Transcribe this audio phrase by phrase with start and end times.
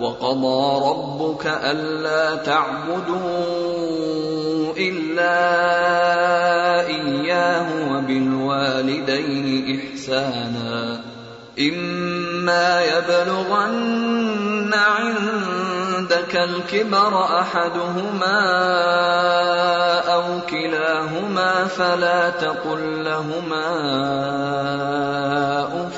[0.00, 3.98] وقضى ربك ألا تعبدوا
[4.78, 5.38] إلا
[6.86, 11.00] إياه وبالوالدين إحسانا
[11.58, 18.40] إما يبلغن عندك الكبر أحدهما
[20.14, 23.68] أو كلاهما فلا تقل لهما
[25.86, 25.97] أف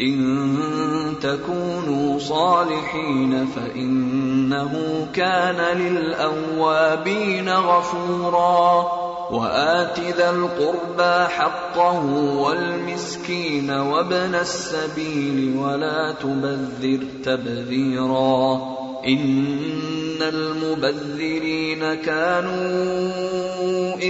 [0.00, 8.86] ان تكونوا صالحين فانه كان للاوابين غفورا
[9.30, 12.04] وات ذا القربى حقه
[12.36, 23.10] والمسكين وابن السبيل ولا تبذر تبذيرا ان المبذرين كانوا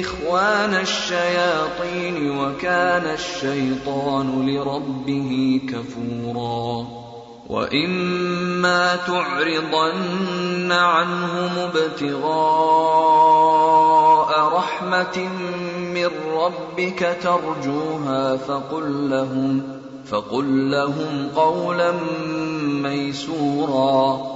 [0.00, 6.86] اخوان الشياطين وكان الشيطان لربه كفورا
[7.48, 12.26] واما تعرضن عنهم ابتغاء
[14.56, 15.28] رحمه
[15.94, 19.62] من ربك ترجوها فقل لهم
[20.06, 21.92] فقل لهم قولا
[22.82, 24.35] ميسورا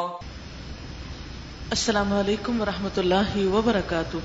[1.73, 4.17] السلام علیکم ورحمۃ اللہ وبرکاتہ۔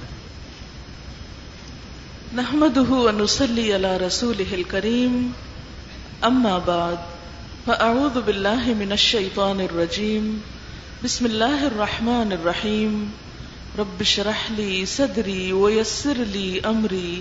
[2.39, 5.21] نحمده ونصلي على رسوله الكريم
[6.31, 7.05] اما بعد،
[7.69, 10.27] فاعوذ بالله من الشيطان الرجيم
[11.05, 13.01] بسم الله الرحمن الرحيم
[13.78, 17.17] رب اشرح لي صدري ويسر لي امري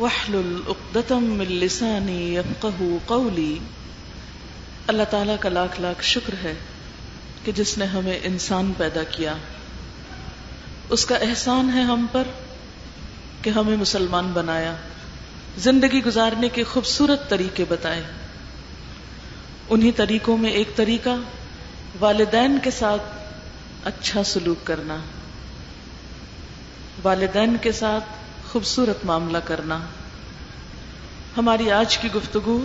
[0.00, 3.52] واحلل عقدة من لساني يفقهوا قولي
[4.94, 6.60] اللہ تعالیٰ کا لاکھ لاکھ شکر ہے۔
[7.44, 9.34] کہ جس نے ہمیں انسان پیدا کیا،
[10.88, 12.22] اس کا احسان ہے ہم پر
[13.42, 14.74] کہ ہمیں مسلمان بنایا،
[15.58, 18.02] زندگی گزارنے کے خوبصورت طریقے بتائے۔
[19.68, 21.16] انہی طریقوں میں ایک طریقہ،
[22.00, 23.02] والدین کے ساتھ
[23.84, 24.96] اچھا سلوک کرنا۔
[27.02, 28.04] والدین کے ساتھ
[28.52, 29.78] خوبصورت معاملہ کرنا۔
[31.36, 32.64] ہماری آج کی گفتگو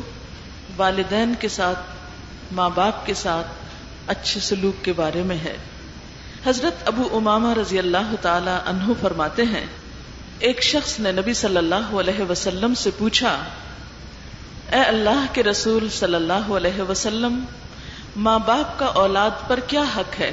[0.78, 1.80] والدین کے ساتھ،
[2.52, 3.48] ماں باپ کے ساتھ
[4.08, 5.58] اچھے سلوک کے بارے میں ہے۔
[6.46, 9.66] حضرت ابو امامہ رضی اللہ تعالی عنہ فرماتے ہیں،
[10.40, 13.38] ایک شخص نے نبی صلی اللہ علیہ وسلم سے پوچھا،
[14.72, 17.46] اے اللہ کے رسول صلی اللہ علیہ وسلم،
[18.16, 20.32] ماں باپ کا اولاد پر کیا حق ہے؟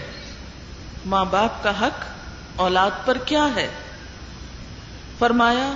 [1.06, 2.04] ماں باپ کا حق
[2.56, 3.68] اولاد پر کیا ہے؟
[5.18, 5.72] فرمایا،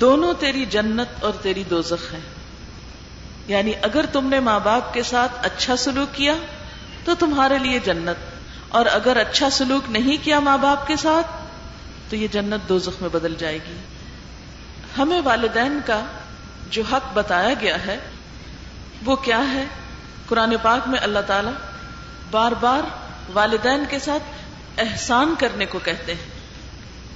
[0.00, 2.20] دونوں تیری جنت اور تیری دوزخ ہے
[3.46, 6.34] یعنی اگر تم نے ماں باپ کے ساتھ اچھا سلوک کیا
[7.04, 8.32] تو تمہارے لیے جنت۔
[8.68, 11.26] اور اگر اچھا سلوک نہیں کیا ماں باپ کے ساتھ،
[12.10, 13.76] تو یہ جنت دو میں بدل جائے گی۔
[14.98, 16.00] ہمیں والدین کا
[16.70, 17.98] جو حق بتایا گیا ہے،
[19.04, 19.64] وہ کیا ہے؟
[20.28, 21.50] قرآن پاک میں اللہ تعالی
[22.30, 22.82] بار بار
[23.32, 24.22] والدین کے ساتھ
[24.80, 26.30] احسان کرنے کو کہتے ہیں۔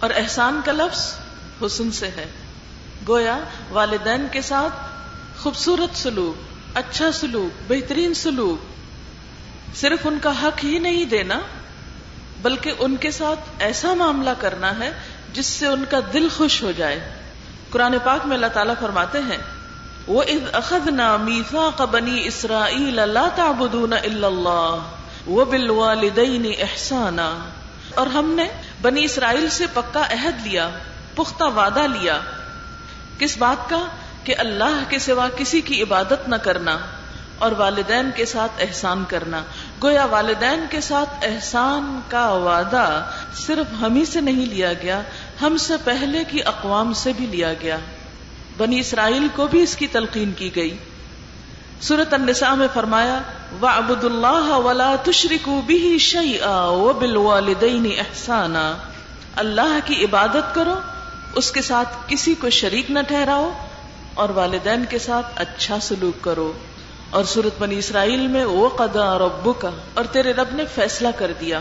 [0.01, 1.15] اور احسان کا لفظ
[1.67, 2.27] حسن سے ہے۔
[3.09, 3.39] گویا
[3.71, 4.75] والدین کے ساتھ
[5.43, 6.43] خوبصورت سلوک
[6.77, 8.76] اچھا سلوک، بہترین سلوک
[9.75, 11.41] صرف ان کا حق ہی نہیں دینا،
[12.43, 14.91] بلکہ ان کے ساتھ ایسا معاملہ کرنا ہے
[15.33, 17.11] جس سے ان کا دل خوش ہو جائے۔
[17.71, 19.39] قرآن پاک میں اللہ تعالیٰ فرماتے ہیں
[20.07, 21.17] وہ از اخذ نا
[21.77, 24.79] قبنی اسرائیل اللہ تعبدون اللہ
[25.27, 27.49] وہ بل والدین احسانہ
[27.95, 28.49] اور ہم نے
[28.83, 30.71] بنی اسرائیل سے پکا عہد لیا،
[31.15, 32.21] پختہ وعدہ لیا۔
[33.19, 33.87] کس بات کا؟
[34.25, 36.79] کہ اللہ کے سوا کسی کی عبادت نہ کرنا۔
[37.39, 39.43] اور والدین کے ساتھ احسان کرنا۔
[39.83, 45.03] گویا والدین کے ساتھ احسان کا وعدہ صرف ہم ہی سے نہیں لیا گیا،
[45.43, 47.77] ہم سے پہلے کی اقوام سے بھی لیا گیا۔
[48.59, 50.77] بنی اسرائیل کو بھی اس کی تلقین کی گئی۔
[51.81, 53.21] سورت النساء میں فرمایا
[53.63, 58.75] و ابد اللہ ولا تشرکو بھی شعی آ بل والدین احسانہ
[59.37, 60.75] اللہ کی عبادت کرو،
[61.35, 63.53] اس کے ساتھ کسی کو شریک نہ ٹھہراؤ
[64.15, 66.53] اور والدین کے ساتھ اچھا سلوک کرو۔
[67.11, 71.09] اور سورت بنی اسرائیل میں وہ قدا اور ابو کا اور تیرے رب نے فیصلہ
[71.17, 71.61] کر دیا۔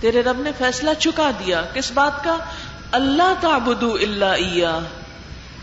[0.00, 2.36] تیرے رب نے فیصلہ چکا دیا۔ کس بات کا؟
[2.92, 4.78] اللہ تعبدو اللہ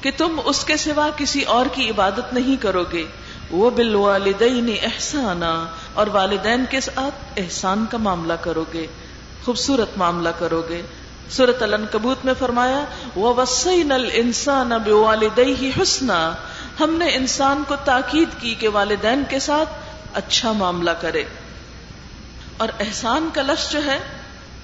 [0.02, 3.06] کہ تم اس کے سوا کسی اور کی عبادت نہیں کرو گے
[3.52, 8.88] وہ بال والدین احسانہ اور والدین کے ساتھ احسان کا معاملہ کرو گے
[9.46, 10.82] خوبصورت معاملہ کرو گے
[11.30, 12.86] سورت الن کبوت میں فرمایا
[13.16, 16.34] وہ وسین السان اب والدئی حسنا۔
[16.80, 19.70] ہم نے انسان کو تاکید کی کہ والدین کے ساتھ
[20.14, 21.24] اچھا معاملہ کرے۔
[22.58, 24.00] اور احسان کا لفظ جو ہے،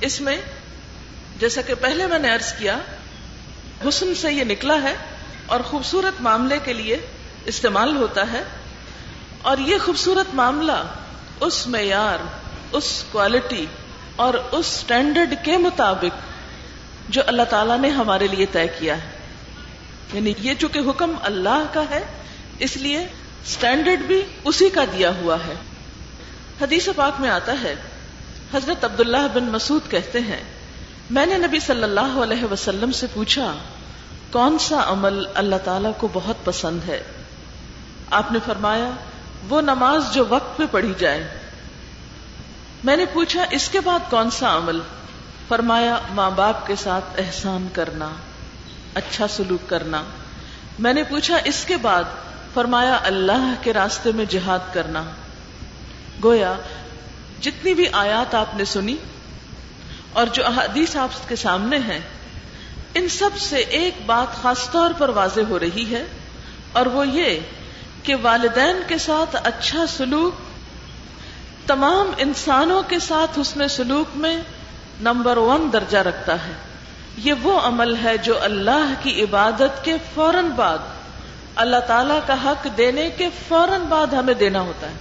[0.01, 0.37] اس میں
[1.39, 2.77] جیسا کہ پہلے میں نے ارض کیا،
[3.87, 4.95] حسن سے یہ نکلا ہے
[5.45, 7.05] اور خوبصورت معاملے کے لیے
[7.45, 8.43] استعمال ہوتا ہے۔
[9.41, 10.83] اور یہ خوبصورت معاملہ
[11.39, 12.17] اس معیار،
[12.71, 13.65] اس کوالٹی
[14.15, 16.17] اور اس اسٹینڈرڈ کے مطابق
[17.09, 19.18] جو اللہ تعالیٰ نے ہمارے لیے طے کیا ہے۔
[20.13, 22.05] یعنی یہ چونکہ حکم اللہ کا ہے،
[22.59, 22.99] اس لیے
[23.45, 25.53] اسٹینڈرڈ بھی اسی کا دیا ہوا ہے۔
[26.61, 27.75] حدیث پاک میں آتا ہے،
[28.53, 30.43] حضرت عبداللہ بن مسعود کہتے ہیں،
[31.09, 33.55] میں نے نبی صلی اللہ علیہ وسلم سے پوچھا،
[34.31, 37.03] کون سا عمل اللہ تعالیٰ کو بہت پسند ہے؟
[38.11, 38.89] آپ نے فرمایا،
[39.49, 41.27] وہ نماز جو وقت پہ پڑھی جائے۔
[42.83, 44.79] میں نے پوچھا، اس کے بعد کون سا عمل؟
[45.47, 48.09] فرمایا، ماں باپ کے ساتھ احسان کرنا۔
[48.95, 50.03] اچھا سلوک کرنا۔
[50.79, 52.03] میں نے پوچھا، اس کے بعد
[52.53, 55.03] فرمایا، اللہ کے راستے میں جہاد کرنا۔
[56.23, 56.53] گویا،
[57.41, 58.95] جتنی بھی آیات آپ نے سنی
[60.13, 61.99] اور جو احادیث آپ کے سامنے ہیں،
[62.93, 66.03] ان سب سے ایک بات خاص طور پر واضح ہو رہی ہے،
[66.71, 67.39] اور وہ یہ
[68.03, 70.47] کہ والدین کے ساتھ اچھا سلوک،
[71.67, 74.37] تمام انسانوں کے ساتھ حسن سلوک میں
[75.01, 76.53] نمبر ون درجہ رکھتا ہے۔
[77.23, 80.77] یہ وہ عمل ہے جو اللہ کی عبادت کے فوراً بعد،
[81.55, 84.93] اللہ تعالی کا حق دینے کے فوراً بعد ہمیں دینا ہوتا ہے۔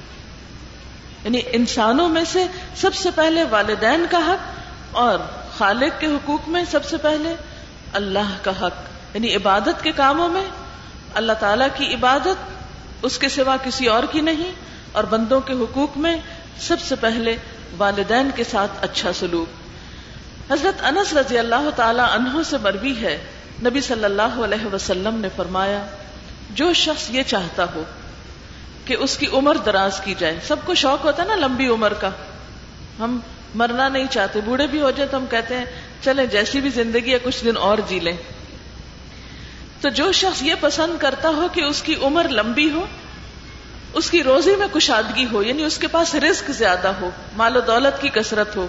[1.25, 2.45] یعنی انسانوں میں سے
[2.77, 4.59] سب سے پہلے والدین کا حق
[4.93, 5.19] اور
[5.59, 7.35] خالق کے حقوق میں سب سے پہلے
[7.93, 8.75] اللہ کا حق۔
[9.15, 10.45] یعنی عبادت کے کاموں میں
[11.15, 12.51] اللہ تعالی کی عبادت،
[13.03, 14.53] اس کے سوا کسی اور کی نہیں،
[14.93, 16.17] اور بندوں کے حقوق میں
[16.61, 17.37] سب سے پہلے
[17.79, 19.68] والدین کے ساتھ اچھا سلوک۔
[20.51, 23.19] حضرت انس رضی اللہ تعالی عنہ سے مروی ہے۔
[23.65, 25.87] نبی صلی اللہ علیہ وسلم نے فرمایا،
[26.51, 27.83] جو شخص یہ چاہتا ہو
[28.85, 31.93] کہ اس کی عمر دراز کی جائے، سب کو شوق ہوتا ہے نا لمبی عمر
[31.93, 32.11] کا۔
[32.99, 33.21] ہم
[33.55, 35.65] مرنا نہیں چاہتے، بوڑھے بھی ہو جائے تو ہم کہتے ہیں
[36.01, 38.17] چلے جیسی بھی زندگی ہے، کچھ دن اور جی لیں۔
[39.81, 42.87] تو جو شخص یہ پسند کرتا ہو کہ اس کی عمر لمبی ہو،
[43.93, 47.61] اس کی روزی میں کشادگی ہو یعنی اس کے پاس رزق زیادہ ہو، مال و
[47.61, 48.67] دولت کی کثرت ہو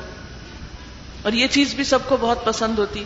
[1.21, 3.03] اور یہ چیز بھی سب کو بہت پسند ہوتی۔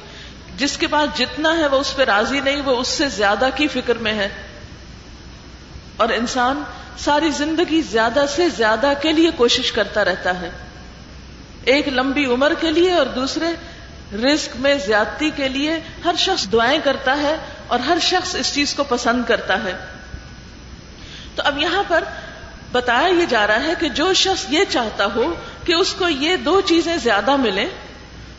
[0.58, 3.68] جس کے پاس جتنا ہے وہ اس پہ راضی نہیں، وہ اس سے زیادہ کی
[3.68, 4.30] فکر میں ہے۔
[5.98, 6.64] اور انسان
[6.98, 10.50] ساری زندگی زیادہ سے زیادہ کے لیے کوشش کرتا رہتا ہے۔
[11.64, 13.46] ایک لمبی عمر کے لیے اور دوسرے
[14.16, 17.36] رزق میں زیادتی کے لیے ہر شخص دعائیں کرتا ہے
[17.68, 19.74] اور ہر شخص اس چیز کو پسند کرتا ہے۔
[21.36, 22.04] تو اب یہاں پر
[22.72, 26.36] بتایا یہ جا رہا ہے کہ جو شخص یہ چاہتا ہو کہ اس کو یہ
[26.36, 27.66] دو چیزیں زیادہ ملیں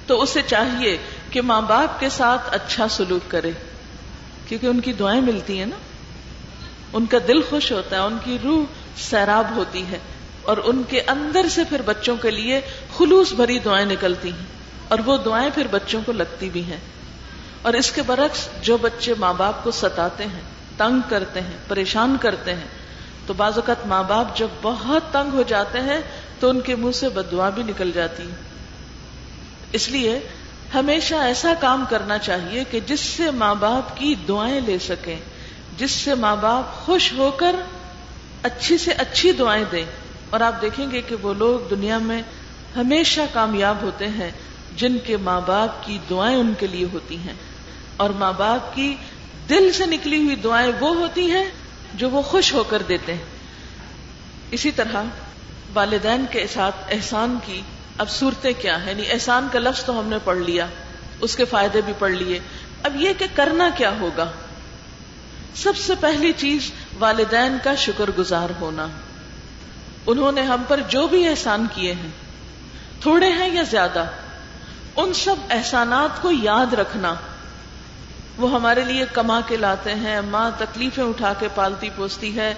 [0.06, 0.96] تو اسے چاہیے
[1.30, 3.50] کہ ماں باپ کے ساتھ اچھا سلوک کرے،
[4.48, 5.76] کیونکہ ان کی دعائیں ملتی ہیں نا۔
[6.93, 8.64] ان کا دل خوش ہوتا ہے، ان کی روح
[8.96, 9.98] سیراب ہوتی ہے،
[10.43, 12.60] اور ان کے اندر سے پھر بچوں کے لیے
[12.98, 14.46] خلوص بھری دعائیں نکلتی ہیں،
[14.88, 16.81] اور وہ دعائیں پھر بچوں کو لگتی بھی ہیں۔
[17.62, 20.43] اور اس کے برعکس جو بچے ماں باپ کو ستاتے ہیں،
[20.76, 22.69] تنگ کرتے ہیں، پریشان کرتے ہیں،
[23.26, 26.00] تو بعض اوقات ماں باپ جب بہت تنگ ہو جاتے ہیں،
[26.40, 28.44] تو ان کے منہ سے بدعا بھی نکل جاتی ہے۔
[29.74, 30.19] اس لیے
[30.74, 35.16] ہمیشہ ایسا کام کرنا چاہیے کہ جس سے ماں باپ کی دعائیں لے سکیں،
[35.76, 37.56] جس سے ماں باپ خوش ہو کر
[38.43, 39.84] اچھی سے اچھی دعائیں دیں۔
[40.31, 42.22] اور آپ دیکھیں گے کہ وہ لوگ دنیا میں
[42.76, 44.31] ہمیشہ کامیاب ہوتے ہیں،
[44.76, 47.34] جن کے ماں باپ کی دعائیں ان کے لیے ہوتی ہیں۔
[47.96, 48.96] اور ماں باپ کی
[49.48, 51.44] دل سے نکلی ہوئی دعائیں وہ ہوتی ہیں
[51.94, 53.24] جو وہ خوش ہو کر دیتے ہیں۔
[54.50, 55.02] اسی طرح
[55.74, 57.60] والدین کے ساتھ احسان کی
[57.98, 60.67] اب صورتیں کیا ہیں؟ یعنی احسان کا لفظ تو ہم نے پڑھ لیا،
[61.20, 62.41] اس کے فائدے بھی پڑھ لیے۔
[62.82, 64.31] اب یہ کہ کرنا کیا ہوگا؟
[65.55, 68.86] سب سے پہلی چیز والدین کا شکر گزار ہونا۔
[70.06, 72.10] انہوں نے ہم پر جو بھی احسان کیے ہیں،
[73.01, 74.05] تھوڑے ہیں یا زیادہ،
[74.96, 77.15] ان سب احسانات کو یاد رکھنا۔
[78.36, 82.55] وہ ہمارے لیے کما کے لاتے ہیں، ماں تکلیفیں اٹھا کے پالتی پوستی ہے۔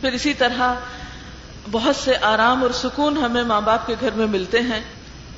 [0.00, 0.74] پھر اسی طرح
[1.70, 4.80] بہت سے آرام اور سکون ہمیں ماں باپ کے گھر میں ملتے ہیں۔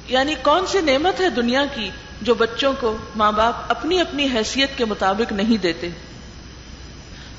[0.08, 1.90] یعنی کون سی نعمت ہے دنیا کی
[2.22, 5.88] جو بچوں کو ماں باپ اپنی اپنی حیثیت کے مطابق نہیں دیتے؟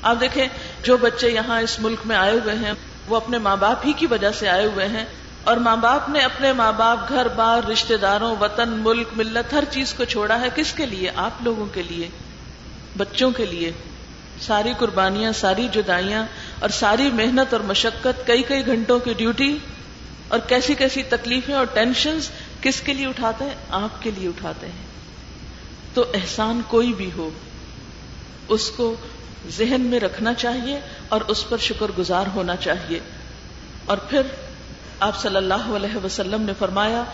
[0.02, 0.46] آپ دیکھیں،
[0.82, 2.72] جو بچے یہاں اس ملک میں آئے ہوئے ہیں،
[3.08, 5.04] وہ اپنے ماں باپ ہی کی وجہ سے آئے ہوئے ہیں۔
[5.44, 9.64] اور ماں باپ نے اپنے ماں باپ، گھر بار رشتے داروں، وطن، ملک، ملت، ہر
[9.70, 12.08] چیز کو چھوڑا ہے کس کے لیے؟ آپ لوگوں کے لیے،
[12.96, 13.72] بچوں کے لیے۔
[14.40, 16.26] ساری قربانیاں، ساری جدائیاں
[16.60, 19.58] اور ساری محنت اور مشقت کئی کئی گھنٹوں کی ڈیوٹی
[20.28, 22.18] اور کیسی کیسی تکلیفیں اور ٹینشن
[22.60, 24.86] کس کے لیے اٹھاتے ہیں؟ آپ کے لیے اٹھاتے ہیں۔
[25.94, 27.30] تو احسان کوئی بھی ہو،
[28.48, 28.94] اس کو
[29.48, 33.00] ذہن میں رکھنا چاہیے اور اس پر شکر گزار ہونا چاہیے۔
[33.84, 34.20] اور پھر
[35.00, 37.04] آپ صلی اللہ علیہ وسلم نے فرمایا،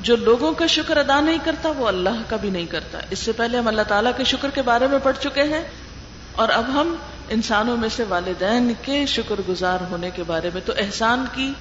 [0.00, 3.32] جو لوگوں کا شکر ادا نہیں کرتا، وہ اللہ کا بھی نہیں کرتا۔ اس سے
[3.32, 5.62] پہلے ہم اللہ تعالیٰ کے شکر کے بارے میں پڑھ چکے ہیں۔
[6.36, 6.94] اور اب ہم
[7.28, 11.52] انسانوں میں سے والدین کے شکر گزار ہونے کے بارے میں تو احسان کی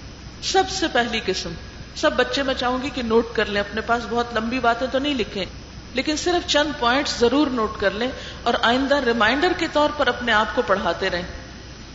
[0.43, 1.53] سب سے پہلی قسم۔
[1.95, 4.99] سب بچے میں چاہوں گی کہ نوٹ کر لیں، اپنے پاس بہت لمبی باتیں تو
[4.99, 5.45] نہیں لکھیں،
[5.93, 8.07] لیکن صرف چند پوائنٹس ضرور نوٹ کر لیں
[8.43, 11.27] اور آئندہ ریمائنڈر کے طور پر اپنے آپ کو پڑھاتے رہیں،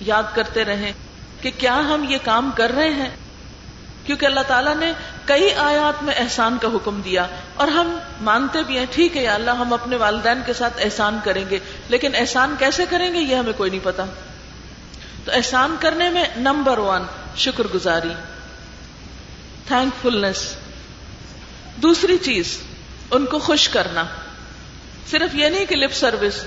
[0.00, 0.92] یاد کرتے رہیں
[1.40, 3.10] کہ کیا ہم یہ کام کر رہے ہیں۔
[4.06, 4.92] کیونکہ اللہ تعالیٰ نے
[5.24, 9.34] کئی آیات میں احسان کا حکم دیا اور ہم مانتے بھی ہیں، ٹھیک ہے یا
[9.34, 11.58] اللہ، ہم اپنے والدین کے ساتھ احسان کریں گے،
[11.88, 14.04] لیکن احسان کیسے کریں گے یہ ہمیں کوئی نہیں پتا۔
[15.24, 17.02] تو احسان کرنے میں نمبر ون،
[17.36, 18.14] شکر گزاری
[19.68, 20.56] تھینک فلنس
[21.76, 22.58] دوسری چیز،
[23.10, 24.04] ان کو خوش کرنا۔
[25.10, 26.44] صرف یہ نہیں کہ لپ سروس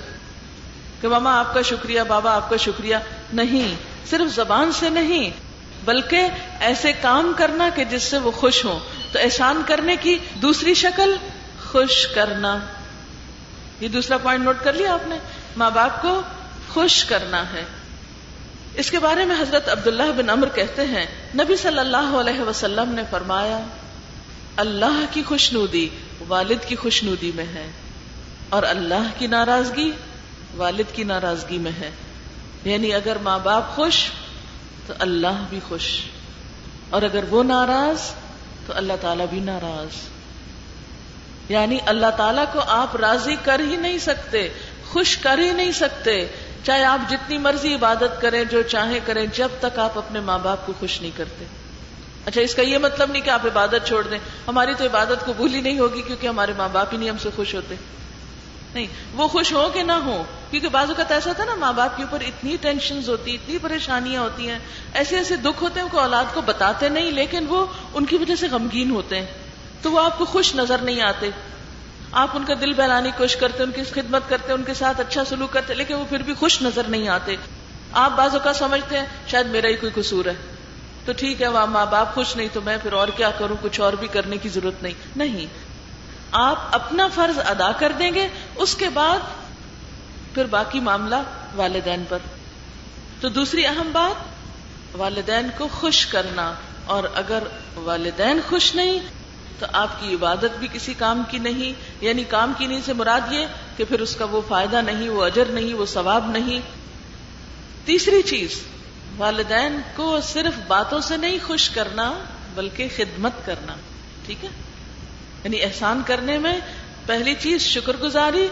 [1.01, 2.95] کہ ماما آپ کا شکریہ، بابا آپ کا شکریہ،
[3.33, 3.75] نہیں۔
[4.09, 5.48] صرف زبان سے نہیں
[5.89, 6.27] بلکہ
[6.59, 8.79] ایسے کام کرنا کہ جس سے وہ خوش ہوں۔
[9.11, 11.15] تو احسان کرنے کی دوسری شکل
[11.63, 12.57] خوش کرنا۔
[13.79, 15.17] یہ دوسرا پوائنٹ نوٹ کر لیا آپ نے۔
[15.57, 16.21] ماں باپ کو
[16.73, 17.65] خوش کرنا ہے۔
[18.73, 21.05] اس کے بارے میں حضرت عبداللہ بن امر کہتے ہیں،
[21.35, 23.59] نبی صلی اللہ علیہ وسلم نے فرمایا،
[24.55, 25.89] اللہ کی خوش ندی
[26.27, 27.71] والد کی خوش ندی میں ہے
[28.49, 29.91] اور اللہ کی ناراضگی
[30.55, 31.91] والد کی ناراضگی میں ہے۔
[32.63, 34.09] یعنی اگر ماں باپ خوش
[34.89, 36.01] تو اللہ بھی خوش۔
[36.89, 38.11] اور اگر وہ ناراض،
[38.67, 40.09] تو اللہ تعالیٰ بھی ناراض۔
[41.51, 44.49] یعنی اللہ تعالیٰ کو آپ راضی کر ہی نہیں سکتے،
[44.87, 46.27] خوش کر ہی نہیں سکتے۔
[46.63, 50.65] چاہے آپ جتنی مرضی عبادت کریں، جو چاہیں کریں، جب تک آپ اپنے ماں باپ
[50.65, 51.45] کو خوش نہیں کرتے۔
[52.25, 55.53] اچھا اس کا یہ مطلب نہیں کہ آپ عبادت چھوڑ دیں۔ ہماری تو عبادت قبول
[55.53, 57.75] ہی نہیں ہوگی کیونکہ ہمارے ماں باپ ہی نہیں ہم سے خوش ہوتے۔
[58.73, 61.97] نہیں، وہ خوش ہو کہ نہ ہو، کیونکہ بعض اوقات ایسا تھا نا، ماں باپ
[61.97, 64.59] کے اوپر اتنی ٹینشن ہوتی، اتنی پریشانیاں ہوتی ہیں،
[64.93, 68.35] ایسے ایسے دکھ ہوتے ہیں کو اولاد کو بتاتے نہیں، لیکن وہ ان کی وجہ
[68.35, 69.25] سے غمگین ہوتے ہیں،
[69.81, 71.29] تو وہ آپ کو خوش نظر نہیں آتے۔
[72.11, 75.01] آپ ان کا دل بہلانے کی کوشش کرتے، ان کی خدمت کرتے، ان کے ساتھ
[75.01, 77.35] اچھا سلوک کرتے، لیکن وہ پھر بھی خوش نظر نہیں آتے۔
[77.91, 80.33] آپ بعض اوقات سمجھتے ہیں، شاید میرا ہی کوئی قصور ہے۔
[81.05, 83.81] تو ٹھیک ہے وہاں ماں باپ خوش نہیں، تو میں پھر اور کیا کروں؟ کچھ
[83.81, 85.45] اور بھی کرنے کی ضرورت نہیں۔ نہیں،
[86.31, 88.27] آپ اپنا فرض ادا کر دیں گے
[88.59, 89.19] اس کے بعد
[90.33, 91.15] پھر باقی معاملہ
[91.55, 92.17] والدین پر۔
[93.21, 94.23] تو دوسری اہم بات،
[94.97, 96.53] والدین کو خوش کرنا۔
[96.85, 97.43] اور اگر
[97.75, 98.99] والدین خوش نہیں،
[99.59, 103.31] تو آپ کی عبادت بھی کسی کام کی نہیں۔ یعنی کام کی نہیں سے مراد
[103.31, 103.45] یہ
[103.77, 106.59] کہ پھر اس کا وہ فائدہ نہیں، وہ اجر نہیں، وہ ثواب نہیں۔
[107.85, 108.61] تیسری چیز،
[109.17, 112.13] والدین کو صرف باتوں سے نہیں خوش کرنا،
[112.55, 113.75] بلکہ خدمت کرنا۔
[114.25, 114.49] ٹھیک ہے؟
[115.43, 116.59] یعنی احسان کرنے میں
[117.09, 118.47] پہلی چیز شکر گزاری،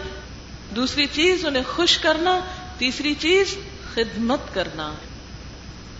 [0.76, 2.40] دوسری چیز انہیں خوش کرنا،
[2.78, 3.56] تیسری چیز
[3.94, 4.92] خدمت کرنا۔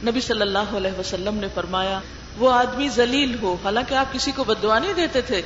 [0.04, 2.00] نبی صلی اللہ علیہ وسلم نے فرمایا،
[2.38, 5.42] وہ آدمی ذلیل ہو، حالانکہ آپ کسی کو بدعا نہیں دیتے تھے،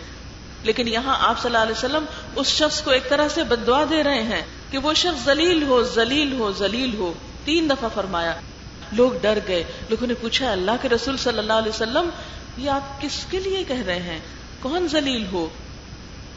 [0.62, 2.04] لیکن یہاں آپ صلی اللہ علیہ وسلم
[2.36, 5.82] اس شخص کو ایک طرح سے بدعا دے رہے ہیں کہ وہ شخص ذلیل ہو
[5.82, 7.12] ذلیل ہو ذلیل ہو۔
[7.44, 8.34] تین دفعہ فرمایا۔
[8.92, 12.08] لوگ ڈر گئے، لوگوں نے پوچھا، اللہ کے رسول صلی اللہ علیہ وسلم،
[12.58, 14.18] یہ آپ کس کے لیے کہہ رہے ہیں؟
[14.60, 15.48] کون ذلیل ہو؟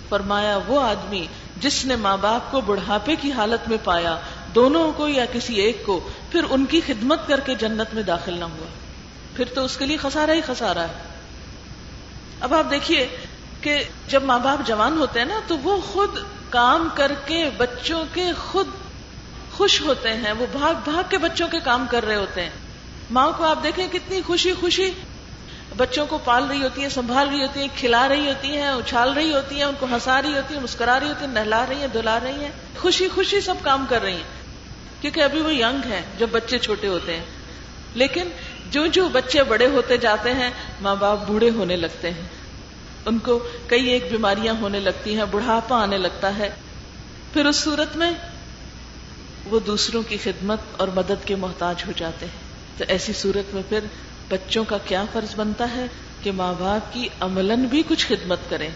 [0.09, 4.17] فرمایا، وہ آدمی جس نے ماں باپ کو بڑھاپے کی حالت میں پایا،
[4.55, 8.33] دونوں کو یا کسی ایک کو، پھر ان کی خدمت کر کے جنت میں داخل
[8.33, 8.65] نہ ہوا۔
[9.35, 10.93] پھر تو اس کے لیے خسارا ہی خسارا ہے۔
[12.39, 13.07] اب آپ دیکھیے
[13.61, 16.09] کہ جب ماں باپ جوان ہوتے ہیں نا، تو وہ خود
[16.49, 18.67] کام کر کے بچوں کے خود
[19.51, 22.49] خوش ہوتے ہیں۔ وہ بھاگ بھاگ کے بچوں کے کام کر رہے ہوتے ہیں۔
[23.11, 24.91] ماں کو آپ دیکھیں، کتنی خوشی خوشی۔
[25.77, 29.13] بچوں کو پال رہی ہوتی ہیں، سنبھال رہی ہوتی ہیں، کھلا رہی ہوتی ہیں، اچھال
[29.13, 31.75] رہی ہوتی ہیں، ان کو ہنسا رہی ہوتی ہیں، مسکرا رہی ہوتی ہیں، نہلا رہی
[31.75, 34.45] ہیں، دھلا رہی ہیں۔ خوشی خوشی سب کام کر رہی ہیں۔
[35.01, 37.25] کیونکہ ابھی وہ ینگ ہیں، جب بچے چھوٹے ہوتے ہیں۔
[37.93, 38.29] لیکن
[38.71, 40.49] جو جو بچے بڑے ہوتے جاتے ہیں
[40.81, 42.21] ماں باپ بوڑھے ہونے لگتے ہیں۔
[43.05, 46.49] ان کو کئی ایک بیماریاں ہونے لگتی ہیں، بڑھاپا آنے لگتا ہے۔
[47.33, 48.11] پھر اس صورت میں
[49.45, 52.45] وہ دوسروں کی خدمت اور مدد کے محتاج ہو جاتے ہیں۔
[52.77, 53.79] تو ایسی صورت میں پھر
[54.29, 55.85] بچوں کا کیا فرض بنتا ہے
[56.23, 58.69] کہ ماں باپ کی عملاً بھی کچھ خدمت کریں؟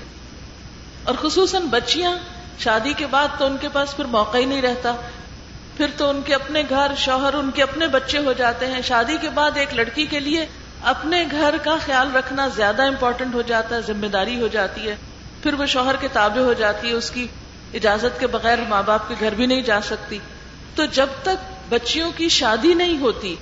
[1.03, 2.17] اور خصوصاً بچیاں،
[2.59, 4.95] شادی کے بعد تو ان کے پاس پھر موقع ہی نہیں رہتا۔
[5.77, 9.17] پھر تو ان کے اپنے گھر، شوہر، ان کے اپنے بچے ہو جاتے ہیں۔ شادی
[9.21, 10.45] کے بعد ایک لڑکی کے لیے
[10.83, 14.95] اپنے گھر کا خیال رکھنا زیادہ امپورٹنٹ ہو جاتا ہے، ذمہ داری ہو جاتی ہے۔
[15.43, 17.27] پھر وہ شوہر کے تابع ہو جاتی ہے، اس کی
[17.73, 20.19] اجازت کے بغیر ماں باپ کے گھر بھی نہیں جا سکتی۔
[20.75, 23.35] تو جب تک بچیوں کی شادی نہیں ہوتی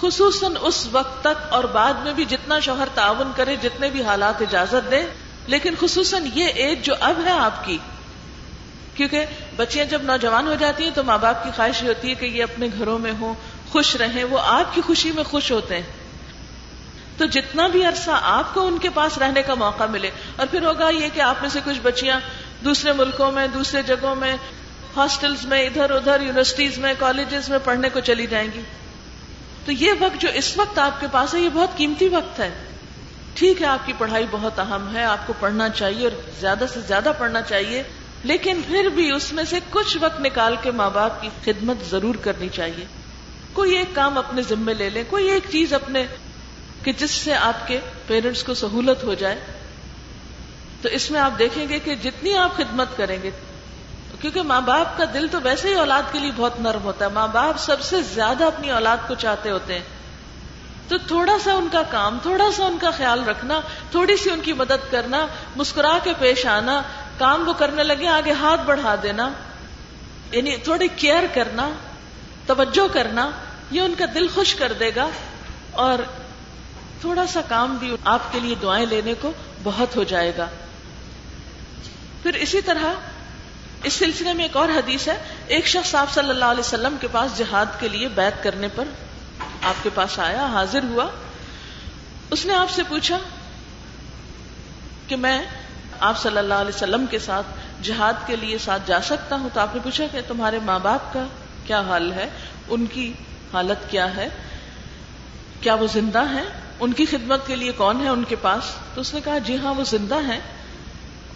[0.00, 4.42] خصوصاً اس وقت تک اور بعد میں بھی جتنا شوہر تعاون کرے، جتنے بھی حالات
[4.42, 5.02] اجازت دے،
[5.46, 7.78] لیکن خصوصاً یہ ایج جو اب ہے آپ کی،
[8.94, 9.24] کیونکہ
[9.56, 12.42] بچیاں جب نوجوان ہو جاتی ہیں تو ماں باپ کی خواہش ہوتی ہے کہ یہ
[12.42, 13.34] اپنے گھروں میں ہوں،
[13.72, 15.98] خوش رہیں، وہ آپ کی خوشی میں خوش ہوتے ہیں۔
[17.18, 20.62] تو جتنا بھی عرصہ آپ کو ان کے پاس رہنے کا موقع ملے، اور پھر
[20.62, 22.20] ہوگا یہ کہ آپ میں سے کچھ بچیاں
[22.64, 24.36] دوسرے ملکوں میں، دوسرے جگہوں میں،
[24.96, 28.60] ہاسٹلز میں، ادھر ادھر، یونیورسٹیز میں، کالجز میں پڑھنے کو چلی جائیں گی۔
[29.64, 32.50] تو یہ وقت جو اس وقت آپ کے پاس ہے، یہ بہت قیمتی وقت ہے۔
[33.34, 36.80] ٹھیک ہے، آپ کی پڑھائی بہت اہم ہے، آپ کو پڑھنا چاہیے اور زیادہ سے
[36.80, 37.82] زیادہ پڑھنا چاہیے،
[38.24, 42.14] لیکن پھر بھی اس میں سے کچھ وقت نکال کے ماں باپ کی خدمت ضرور
[42.14, 42.84] کرنی چاہیے۔
[43.52, 46.06] کوئی ایک کام اپنے ذمے لے لیں، کوئی ایک چیز اپنے
[46.82, 49.38] کہ جس سے آپ کے پیرنٹس کو سہولت ہو جائے۔
[50.82, 53.30] تو اس میں آپ دیکھیں گے کہ جتنی آپ خدمت کریں گے
[54.20, 57.10] کیونکہ ماں باپ کا دل تو ویسے ہی اولاد کے لیے بہت نرم ہوتا ہے۔
[57.10, 59.84] ماں باپ سب سے زیادہ اپنی اولاد کو چاہتے ہوتے ہیں۔
[60.88, 63.60] تو تھوڑا سا ان کا کام، تھوڑا سا ان کا خیال رکھنا،
[63.90, 66.82] تھوڑی سی ان کی مدد کرنا، مسکرا کے پیش آنا،
[67.18, 69.30] کام وہ کرنے لگے، آگے ہاتھ بڑھا دینا
[70.32, 71.70] یعنی تھوڑی کیئر کرنا،
[72.46, 73.30] توجہ کرنا،
[73.70, 75.08] یہ ان کا دل خوش کر دے گا۔
[75.70, 75.98] اور
[77.00, 80.46] تھوڑا سا کام بھی آپ کے لیے دعائیں لینے کو بہت ہو جائے گا۔
[82.22, 83.09] پھر اسی طرح
[83.82, 87.06] اس سلسلے میں ایک اور حدیث ہے، ایک شخص آپ صلی اللہ علیہ وسلم کے
[87.12, 88.84] پاس جہاد کے لیے بیت کرنے پر
[89.62, 91.06] آپ کے پاس آیا، حاضر ہوا۔
[92.30, 93.18] اس نے آپ سے پوچھا
[95.06, 95.42] کہ میں
[96.00, 97.46] آپ صلی اللہ علیہ وسلم کے ساتھ
[97.82, 101.12] جہاد کے لیے ساتھ جا سکتا ہوں؟ تو آپ نے پوچھا کہ تمہارے ماں باپ
[101.12, 101.26] کا
[101.66, 102.28] کیا حال ہے؟
[102.68, 103.12] ان کی
[103.52, 104.28] حالت کیا ہے؟
[105.60, 106.44] کیا وہ زندہ ہیں؟
[106.80, 108.62] ان کی خدمت کے لیے کون ہے ان کے پاس؟
[108.94, 110.40] تو اس نے کہا جی ہاں وہ زندہ ہیں۔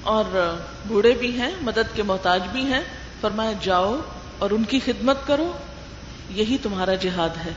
[0.04, 2.80] اور بوڑھے بھی ہیں، مدد کے محتاج بھی ہیں۔
[3.20, 4.00] فرمایا، جاؤ
[4.38, 5.52] اور ان کی خدمت کرو۔
[6.30, 7.52] یہی تمہارا جہاد ہے۔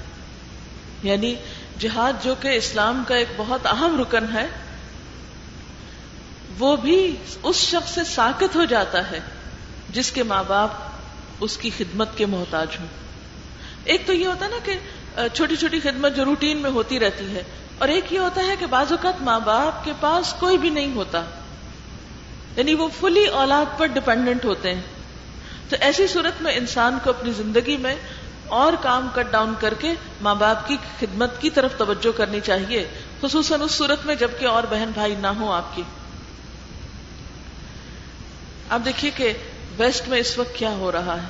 [1.04, 1.36] یعنی
[1.80, 4.48] جہاد جو کہ اسلام کا ایک بہت اہم رکن ہے،
[6.60, 9.20] وہ بھی اس شخص سے ساکت ہو جاتا ہے
[9.90, 10.70] جس کے ماں باپ
[11.40, 12.88] اس کی خدمت کے محتاج ہوں۔
[13.84, 14.78] ایک تو یہ ہوتا ہے نا کہ
[15.34, 17.44] چھوٹی چھوٹی خدمت جو روٹین میں ہوتی رہتی ہے۔
[17.78, 20.96] اور ایک یہ ہوتا ہے کہ بعض اوقات ماں باپ کے پاس کوئی بھی نہیں
[20.96, 21.24] ہوتا۔
[22.58, 24.82] یعنی وہ فلی اولاد پر ڈپینڈنٹ ہوتے ہیں۔
[25.70, 27.96] تو ایسی صورت میں انسان کو اپنی زندگی میں
[28.48, 32.88] اور کام کٹ ڈاؤن کر کے ماں باپ کی خدمت کی طرف توجہ کرنی چاہیے،
[33.22, 35.84] خصوصاً اس صورت میں جبکہ اور بہن بھائی نہ ہوں آپ کی۔
[38.70, 39.34] اب دیکھیے کہ
[39.78, 41.28] ویسٹ میں اس وقت کیا ہو رہا ہے۔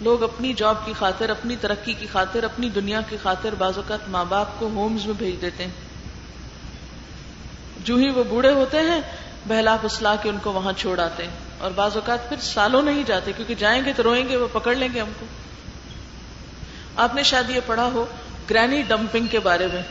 [0.00, 4.08] لوگ اپنی جاب کی خاطر، اپنی ترقی کی خاطر، اپنی دنیا کی خاطر بعض اوقات
[4.08, 5.70] ماں باپ کو ہومز میں بھیج دیتے ہیں۔
[7.84, 9.00] جو ہی وہ بوڑھے ہوتے ہیں
[9.48, 13.02] بہلا پسلا کے ان کو وہاں چھوڑ آتے ہیں۔ اور بعض اوقات پھر سالوں نہیں
[13.06, 15.26] جاتے، کیونکہ جائیں گے تو روئیں گے، وہ پکڑ لیں گے ہم کو۔
[16.96, 18.06] آپ نے شاید یہ پڑھا ہو
[18.50, 19.82] گرینی ڈمپنگ کے بارے میں۔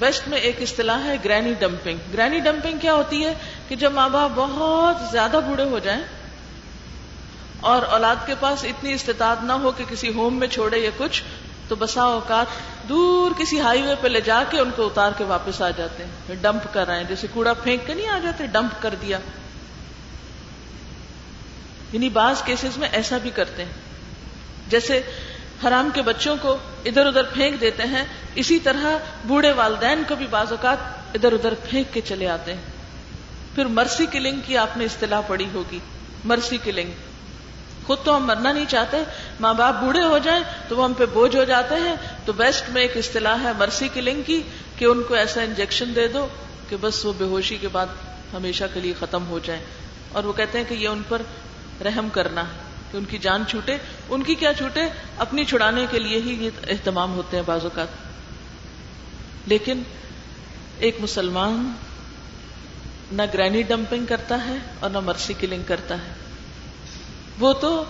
[0.00, 3.34] ویسٹ میں ایک اصطلاح ہے گرینی ڈمپنگ۔ گرینی ڈمپنگ کیا ہوتی ہے
[3.68, 6.02] کہ جب ماں باپ بہت زیادہ بوڑھے ہو جائیں
[7.60, 11.22] اور اولاد کے پاس اتنی استطاعت نہ ہو کہ کسی ہوم میں چھوڑے یا کچھ،
[11.68, 12.46] تو بسا اوقات
[12.88, 16.04] دور کسی ہائی وے پہ لے جا کے ان کو اتار کے واپس آ جاتے
[16.04, 19.18] ہیں۔ ڈمپ کر رہے ہیں۔ جیسے کوڑا پھینک کے نہیں آ جاتے، ڈمپ کر دیا۔
[21.92, 23.72] یعنی بعض کیسز میں ایسا بھی کرتے ہیں۔
[24.68, 25.02] جیسے
[25.66, 30.26] حرام کے بچوں کو ادھر ادھر پھینک دیتے ہیں، اسی طرح بوڑھے والدین کو بھی
[30.26, 30.78] بعض اوقات
[31.14, 32.62] ادھر ادھر پھینک کے چلے آتے ہیں۔
[33.54, 35.78] پھر مرسی کلنگ کی آپ نے اصطلاح پڑی ہوگی۔
[36.24, 36.90] مرسی کلنگ۔
[37.86, 38.96] خود تو ہم مرنا نہیں چاہتے،
[39.40, 41.94] ماں باپ بوڑھے ہو جائیں تو وہ ہم پہ بوجھ ہو جاتے ہیں۔
[42.24, 44.42] تو بیسٹ میں ایک اصطلاح ہے مرسی کلنگ کی،
[44.78, 46.26] کہ ان کو ایسا انجیکشن دے دو
[46.68, 47.86] کہ بس وہ بے ہوشی کے بعد
[48.32, 49.60] ہمیشہ کے لیے ختم ہو جائے
[50.12, 51.22] اور وہ کہتے ہیں کہ یہ ان پر
[51.84, 53.76] رحم کرنا ہے، کہ ان کی جان چھوٹے۔
[54.08, 54.80] ان کی کیا چھوٹے؟
[55.18, 57.88] اپنی چھڑانے کے لیے ہی یہ اہتمام ہوتے ہیں بعض اوقات۔
[59.46, 59.82] لیکن
[60.78, 61.72] ایک مسلمان
[63.12, 66.23] نہ گرینی ڈمپنگ کرتا ہے اور نہ مرسی کلنگ کرتا ہے۔
[67.38, 67.84] وہ تو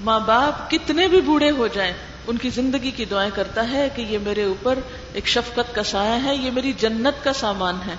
[0.00, 1.92] ماں باپ کتنے بھی بوڑھے ہو جائیں،
[2.26, 4.78] ان کی زندگی کی دعائیں کرتا ہے کہ یہ میرے اوپر
[5.12, 7.94] ایک شفقت کا سایہ ہے، یہ میری جنت کا سامان ہے۔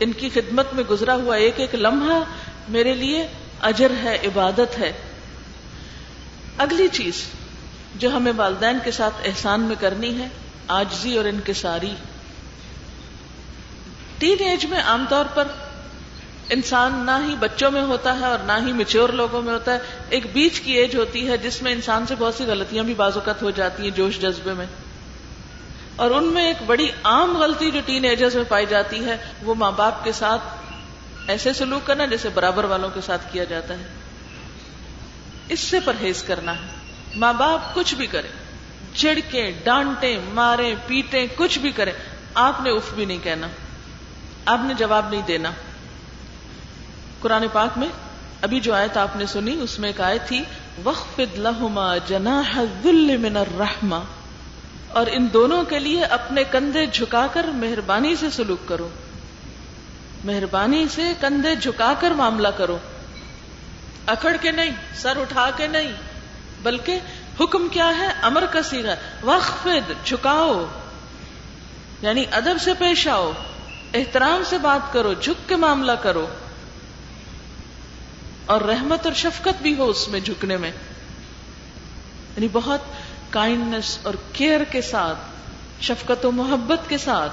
[0.00, 2.18] ان کی خدمت میں گزرا ہوا ایک ایک لمحہ
[2.68, 3.26] میرے لیے
[3.60, 4.92] اجر ہے، عبادت ہے۔
[6.58, 7.14] اگلی چیز
[7.94, 10.28] جو ہمیں والدین کے ساتھ احسان میں کرنی ہے،
[10.68, 11.94] آجزی اور انکساری۔
[14.18, 15.48] ٹین ایج میں عام طور پر
[16.52, 19.78] انسان نہ ہی بچوں میں ہوتا ہے اور نہ ہی میچور لوگوں میں ہوتا ہے،
[20.08, 23.42] ایک بیچ کی ایج ہوتی ہے جس میں انسان سے بہت سی غلطیاں بھی بازوقت
[23.42, 24.66] ہو جاتی ہیں جوش جذبے میں۔
[25.96, 29.54] اور ان میں ایک بڑی عام غلطی جو ٹین ایجرز میں پائی جاتی ہے، وہ
[29.54, 30.42] ماں باپ کے ساتھ
[31.28, 33.84] ایسے سلوک کرنا جیسے برابر والوں کے ساتھ کیا جاتا ہے۔
[35.48, 36.66] اس سے پرہیز کرنا ہے۔
[37.16, 38.28] ماں باپ کچھ بھی کرے
[38.94, 41.92] چڑکے ڈانٹے مارے پیٹے کچھ بھی کرے
[42.34, 43.46] آپ نے اف بھی نہیں کہنا۔
[44.46, 45.50] آپ نے جواب نہیں دینا۔
[47.22, 47.88] قرآن پاک میں
[48.42, 50.44] ابھی جو آیت آپ نے سنی، اس میں ایک آیت تھی
[50.84, 53.96] وقف لہما جناح الذل من الرحمہ
[54.88, 58.88] اور ان دونوں کے لیے اپنے کندھے جھکا کر مہربانی سے سلوک کرو۔
[60.24, 62.78] مہربانی سے کندھے جھکا کر معاملہ کرو۔
[64.06, 65.92] اکڑ کے نہیں، سر اٹھا کے نہیں،
[66.62, 66.98] بلکہ
[67.40, 69.68] حکم کیا ہے؟ امر کا سیگا وقف
[70.04, 70.64] جھکاؤ۔
[72.02, 73.32] یعنی ادب سے پیش آؤ،
[73.94, 76.26] احترام سے بات کرو، جھک کے معاملہ کرو۔
[78.46, 80.70] اور رحمت اور شفقت بھی ہو اس میں جھکنے میں۔
[82.36, 82.80] یعنی بہت
[83.30, 85.18] کائنڈنس اور کیئر کے ساتھ،
[85.80, 87.32] شفقت و محبت کے ساتھ۔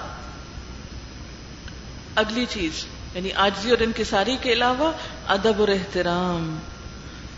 [2.15, 4.91] اگلی چیز یعنی آجزی اور انکساری کے علاوہ
[5.27, 6.57] ادب اور احترام۔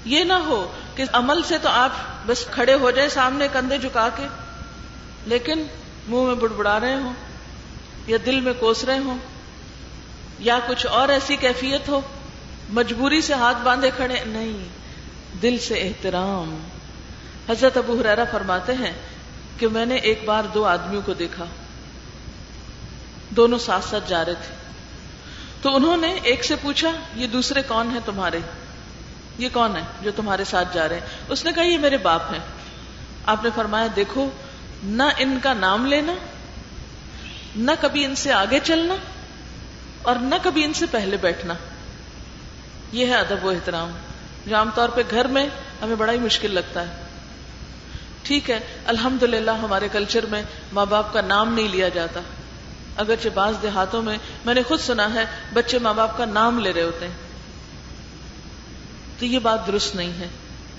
[0.05, 1.89] یہ نہ ہو کہ عمل سے تو آپ
[2.25, 4.23] بس کھڑے ہو جائے سامنے کندھے جھکا کے،
[5.25, 5.63] لیکن
[6.07, 7.13] منہ میں بڑبڑا رہے ہوں
[8.07, 9.17] یا دل میں کوس رہے ہوں
[10.39, 12.01] یا کچھ اور ایسی کیفیت ہو۔
[12.71, 14.69] مجبوری سے ہاتھ باندھے کھڑے نہیں،
[15.41, 16.67] دل سے احترام۔
[17.49, 18.93] حضرت ابو حرارا فرماتے ہیں
[19.59, 21.45] کہ میں نے ایک بار دو آدمیوں کو دیکھا،
[23.29, 24.55] دونوں ساتھ ساتھ جا رہے تھے۔
[25.61, 28.39] تو انہوں نے ایک سے پوچھا، یہ دوسرے کون ہیں تمہارے؟
[29.37, 32.21] یہ کون ہے جو تمہارے ساتھ جا رہے ہیں؟ اس نے کہا، یہ میرے باپ
[32.33, 32.39] ہیں۔
[33.25, 34.29] آپ نے فرمایا، دیکھو،
[34.83, 36.13] نہ ان کا نام لینا،
[37.55, 38.95] نہ کبھی ان سے آگے چلنا
[40.01, 41.53] اور نہ کبھی ان سے پہلے بیٹھنا۔
[42.91, 43.91] یہ ہے ادب و احترام،
[44.47, 45.47] جو عام طور پہ گھر میں
[45.81, 47.03] ہمیں بڑا ہی مشکل لگتا ہے۔
[48.23, 52.19] ٹھیک ہے الحمد ہمارے کلچر میں ماں باپ کا نام نہیں لیا جاتا۔
[52.97, 56.73] اگرچہ بعض دیہاتوں میں میں نے خود سنا ہے بچے ماں باپ کا نام لے
[56.73, 57.13] رہے ہوتے ہیں۔
[59.19, 60.27] تو یہ بات درست نہیں ہے۔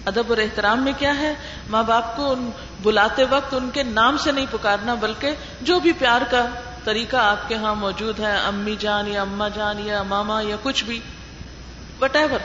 [0.06, 1.34] ادب اور احترام میں کیا ہے؟
[1.68, 2.50] ماں باپ کو ان
[2.82, 6.46] بلاتے وقت ان کے نام سے نہیں پکارنا، بلکہ جو بھی پیار کا
[6.84, 10.84] طریقہ آپ کے ہاں موجود ہے، امی جان یا اما جان یا ماما یا کچھ
[10.84, 11.00] بھی۔
[12.02, 12.38] وٹ ایور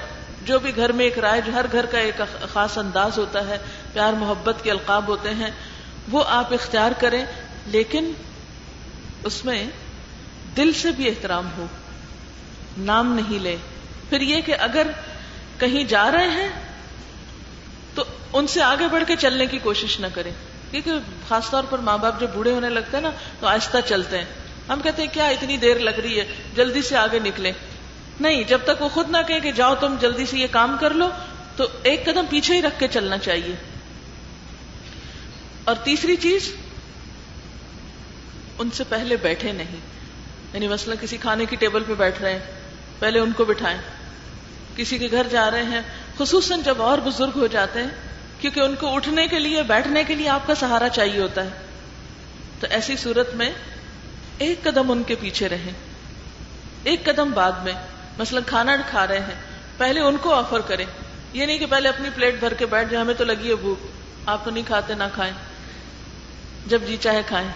[0.44, 2.22] جو بھی گھر میں ایک رائے ہر گھر کا ایک
[2.54, 3.58] خاص انداز ہوتا ہے،
[3.94, 5.52] پیار، محبت کے القاب ہوتے ہیں،
[6.12, 7.26] وہ آپ اختیار کریں،
[7.66, 8.12] لیکن
[9.24, 9.66] اس میں
[10.58, 11.66] دل سے بھی احترام ہو،
[12.78, 13.58] نام نہیں لے۔
[14.10, 14.88] پھر یہ کہ اگر
[15.60, 16.50] کہیں جا رہے ہیں،
[17.96, 20.32] تو ان سے آگے بڑھ کے چلنے کی کوشش نہ کریں۔
[20.72, 20.92] کیونکہ
[21.28, 24.26] خاص طور پر ماں باپ جب بوڑھے ہونے لگتے ہیں نا، تو آہستہ چلتے ہیں۔
[24.70, 27.52] ہم کہتے ہیں، کیا اتنی دیر لگ رہی ہے؟ جلدی سے آگے نکلے
[28.20, 30.94] نہیں، جب تک وہ خود نہ کہیں کہ جاؤ تم جلدی سے یہ کام کر
[30.94, 31.10] لو،
[31.56, 33.56] تو ایک قدم پیچھے ہی رکھ کے چلنا چاہیے۔
[35.64, 36.56] اور تیسری چیز،
[38.60, 39.76] ان سے پہلے بیٹھے نہیں۔
[40.54, 42.40] یعنی مثلا کسی کھانے کی ٹیبل پہ بیٹھ رہے ہیں،
[43.00, 43.78] پہلے ان کو بٹھائیں۔
[44.76, 45.82] کسی کے گھر جا رہے ہیں،
[46.18, 47.90] خصوصاً جب اور بزرگ ہو جاتے ہیں،
[48.42, 51.50] کیونکہ ان کو اٹھنے کے لیے، بیٹھنے کے لیے آپ کا سہارا چاہیے ہوتا ہے۔
[52.60, 53.52] تو ایسی صورت میں
[54.38, 55.72] ایک قدم ان کے پیچھے رہیں۔
[56.84, 57.74] ایک قدم بعد میں۔
[58.20, 59.36] مثلا کھانا کھا رہے ہیں،
[59.78, 60.86] پہلے ان کو آفر کریں۔
[61.34, 63.88] یہ نہیں کہ پہلے اپنی پلیٹ بھر کے بیٹھ جائیں، ہمیں تو لگی ہے بھوک۔
[64.26, 65.34] آپ تو نہیں کھاتے، نہ کھائیں۔
[66.68, 67.48] جب جی چاہے کھائیں۔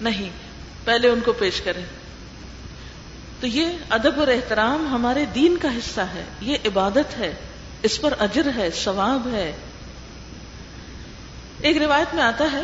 [0.00, 0.30] نہیں،
[0.84, 1.84] پہلے ان کو پیش کریں۔
[3.40, 7.34] تو یہ ادب اور احترام ہمارے دین کا حصہ ہے۔ یہ عبادت ہے۔
[7.82, 9.52] اس پر اجر ہے، ثواب ہے۔
[11.60, 12.62] ایک روایت میں آتا ہے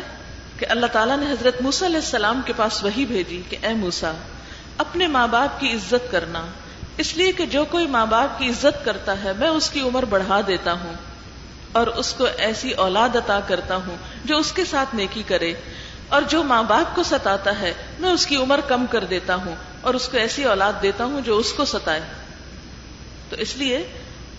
[0.59, 4.11] کہ اللہ تعالیٰ نے حضرت موسا علیہ السلام کے پاس وہی بھیجی کہ اے موسا
[4.77, 6.45] اپنے ماں باپ کی عزت کرنا۔
[6.97, 10.05] اس لیے کہ جو کوئی ماں باپ کی عزت کرتا ہے، میں اس کی عمر
[10.05, 10.93] بڑھا دیتا ہوں
[11.71, 15.53] اور اس کو ایسی اولاد عطا کرتا ہوں جو اس کے ساتھ نیکی کرے۔
[16.09, 19.55] اور جو ماں باپ کو ستاتا ہے، میں اس کی عمر کم کر دیتا ہوں
[19.81, 22.01] اور اس کو ایسی اولاد دیتا ہوں جو اس کو ستائے۔
[23.29, 23.87] تو اس لیے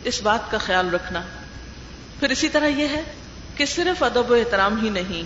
[0.05, 1.23] اس بات کا خیال رکھنا۔
[2.21, 3.03] پھر اسی طرح یہ ہے
[3.57, 5.23] کہ صرف ادب و احترام ہی نہیں،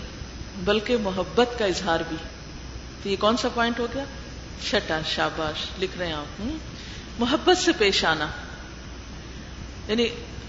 [0.65, 2.17] بلکہ محبت کا اظہار بھی۔
[3.03, 4.05] تو یہ کون سا پوائنٹ ہو گیا؟
[4.69, 6.43] چھٹا شاباش، لکھ رہے ہیں آپ
[7.19, 8.27] محبت سے پیش آنا۔
[9.89, 10.07] یعنی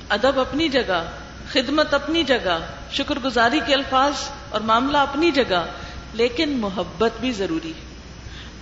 [0.09, 1.11] ادب اپنی جگہ،
[1.51, 2.59] خدمت اپنی جگہ،
[2.91, 4.13] شکر گزاری کے الفاظ
[4.49, 5.65] اور معاملہ اپنی جگہ،
[6.13, 7.91] لیکن محبت بھی ضروری ہے۔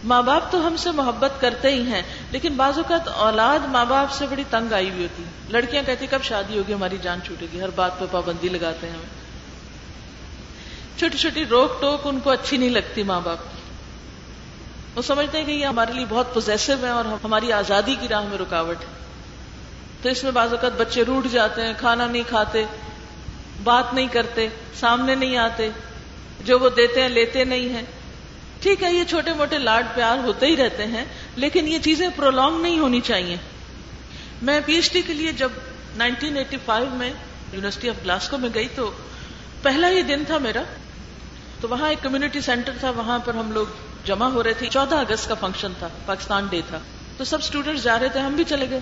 [0.03, 4.11] ماں باپ تو ہم سے محبت کرتے ہی ہیں، لیکن بعض اوقات اولاد ماں باپ
[4.11, 7.61] سے بڑی تنگ آئی ہوئی ہوتی۔ لڑکیاں کہتی، کب شادی ہوگی؟ ہماری جان چھوٹے گی،
[7.61, 9.19] ہر بات پہ پابندی لگاتے ہیں ہمیں۔
[10.99, 13.58] چھوٹی چھوٹی روک ٹوک ان کو اچھی نہیں لگتی ماں باپ کی۔
[14.95, 18.23] وہ سمجھتے ہیں کہ یہ ہمارے لیے بہت پوزیسو ہے اور ہماری آزادی کی راہ
[18.23, 18.99] میں رکاوٹ ہے۔
[20.01, 22.65] تو اس میں بعض اوقات بچے روٹ جاتے ہیں، کھانا نہیں کھاتے،
[23.63, 24.47] بات نہیں کرتے،
[24.79, 25.69] سامنے نہیں آتے،
[26.45, 27.81] جو وہ دیتے ہیں، لیتے نہیں ہیں۔
[28.61, 32.61] ٹھیک ہے، یہ چھوٹے موٹے لاڈ پیار ہوتے ہی رہتے ہیں، لیکن یہ چیزیں پرولونگ
[32.61, 33.35] نہیں ہونی چاہیے۔
[34.41, 35.49] میں پی ایچ ڈی کے لیے جب
[35.97, 37.09] 1985 میں
[37.53, 38.91] یونیورسٹی آف گلاسکو میں گئی تو
[39.61, 40.63] پہلا ہی دن تھا میرا،
[41.61, 43.65] تو وہاں ایک کمیونٹی سینٹر تھا، وہاں پر ہم لوگ
[44.05, 46.79] جمع ہو رہے تھے، چودہ اگست کا فنکشن تھا، پاکستان ڈے تھا۔
[47.17, 48.79] تو سب اسٹوڈینٹس جا رہے تھے، ہم بھی چلے گئے۔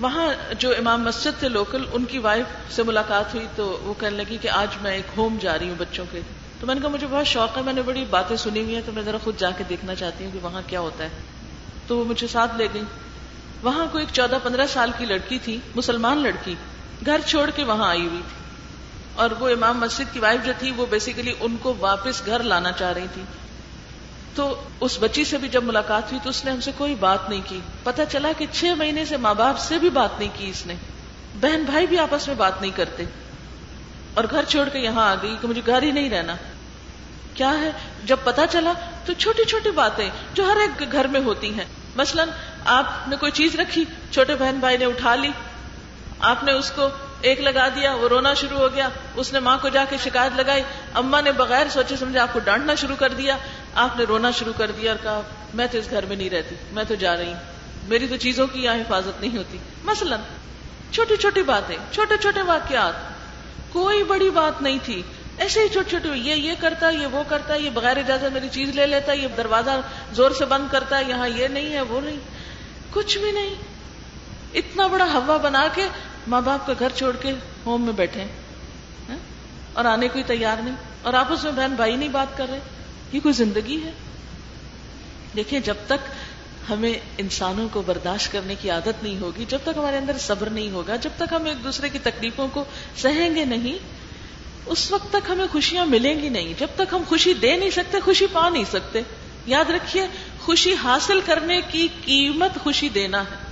[0.00, 4.16] وہاں جو امام مسجد تھے لوکل ان کی وائف سے ملاقات ہوئی تو وہ کہنے
[4.16, 6.20] لگی کہ آج میں ایک ہوم جا رہی ہوں بچوں کے
[6.60, 8.82] تو میں نے کہا، مجھے بہت شوق ہے، میں نے بڑی باتیں سنی ہوئی ہیں،
[8.86, 11.08] تو میں ذرا خود جا کے دیکھنا چاہتی ہوں کہ وہاں کیا ہوتا ہے۔
[11.86, 12.82] تو وہ مجھے ساتھ لے گئی
[13.62, 16.54] وہاں کوئی ایک چودہ پندرہ سال کی لڑکی تھی، مسلمان لڑکی،
[17.06, 18.44] گھر چھوڑ کے وہاں آئی ہوئی تھی۔
[19.14, 22.72] اور وہ امام مسجد کی وائف جو تھی، وہ بیسیکلی ان کو واپس گھر لانا
[22.72, 23.22] چاہ رہی تھی۔
[24.36, 27.30] تو اس بچی سے بھی جب ملاقات ہوئی تو اس نے ہم سے کوئی بات
[27.30, 30.48] نہیں کی۔ پتا چلا کہ چھ مہینے سے ماں باپ سے بھی بات نہیں کی
[30.48, 30.74] اس نے۔
[31.40, 33.04] بہن بھائی بھی آپس میں بات نہیں کرتے۔
[34.14, 36.36] اور گھر چھوڑ کے یہاں آ گئی کہ مجھے گھر ہی نہیں رہنا۔
[37.34, 37.70] کیا ہے؟
[38.04, 38.72] جب پتا چلا
[39.06, 41.64] تو چھوٹی چھوٹی باتیں جو ہر ایک گھر میں ہوتی ہیں۔
[41.96, 42.24] مثلا
[42.64, 45.30] آپ نے کوئی چیز رکھی، چھوٹے بہن بھائی نے اٹھا لی۔
[46.20, 46.88] آپ نے اس کو
[47.20, 50.32] ایک لگا دیا، وہ رونا شروع ہو گیا۔ اس نے ماں کو جا کے شکایت
[50.36, 50.62] لگائی۔
[50.94, 53.36] اما نے بغیر سوچے سمجھے آپ کو ڈانٹنا شروع کر دیا۔
[53.74, 55.20] آپ نے رونا شروع کر دیا اور کہا،
[55.54, 57.40] میں تو اس گھر میں نہیں رہتی، میں تو جا رہی ہوں۔
[57.88, 60.16] میری تو چیزوں کی یہاں حفاظت نہیں ہوتی۔ مثلا،
[60.92, 62.94] چھوٹی چھوٹی باتیں، چھوٹے چھوٹے واقعات۔
[63.72, 65.02] کوئی بڑی بات نہیں تھی۔
[65.38, 68.68] ایسے ہی چھوٹی چھوٹی یہ یہ کرتا، یہ وہ کرتا، یہ بغیر اجازت میری چیز
[68.68, 69.70] لے لیتا، یہ دروازہ
[70.12, 72.16] زور سے بند کرتا ہے یہاں یہ نہیں ہے، وہ نہیں۔
[72.90, 73.54] کچھ بھی نہیں۔
[74.54, 75.88] اتنا بڑا ہوا بنا کے
[76.26, 77.32] ماں باپ کا گھر چھوڑ کے
[77.66, 78.24] ہوم میں بیٹھے
[79.08, 79.16] ہاں؟
[79.72, 82.58] اور آنے کو تیار نہیں، اور آپس میں بہن بھائی نہیں بات کر رہے،
[83.12, 83.90] یہ کوئی زندگی ہے؟
[85.36, 86.08] دیکھیں، جب تک
[86.70, 90.70] ہمیں انسانوں کو برداشت کرنے کی عادت نہیں ہوگی، جب تک ہمارے اندر صبر نہیں
[90.70, 92.64] ہوگا، جب تک ہم ایک دوسرے کی تکلیفوں کو
[92.96, 93.78] سہیں گے نہیں،
[94.66, 98.00] اس وقت تک ہمیں خوشیاں ملیں گی نہیں۔ جب تک ہم خوشی دے نہیں سکتے،
[98.00, 99.02] خوشی پا نہیں سکتے۔
[99.46, 100.06] یاد رکھیے،
[100.40, 103.44] خوشی حاصل کرنے کی قیمت خوشی دینا ہے۔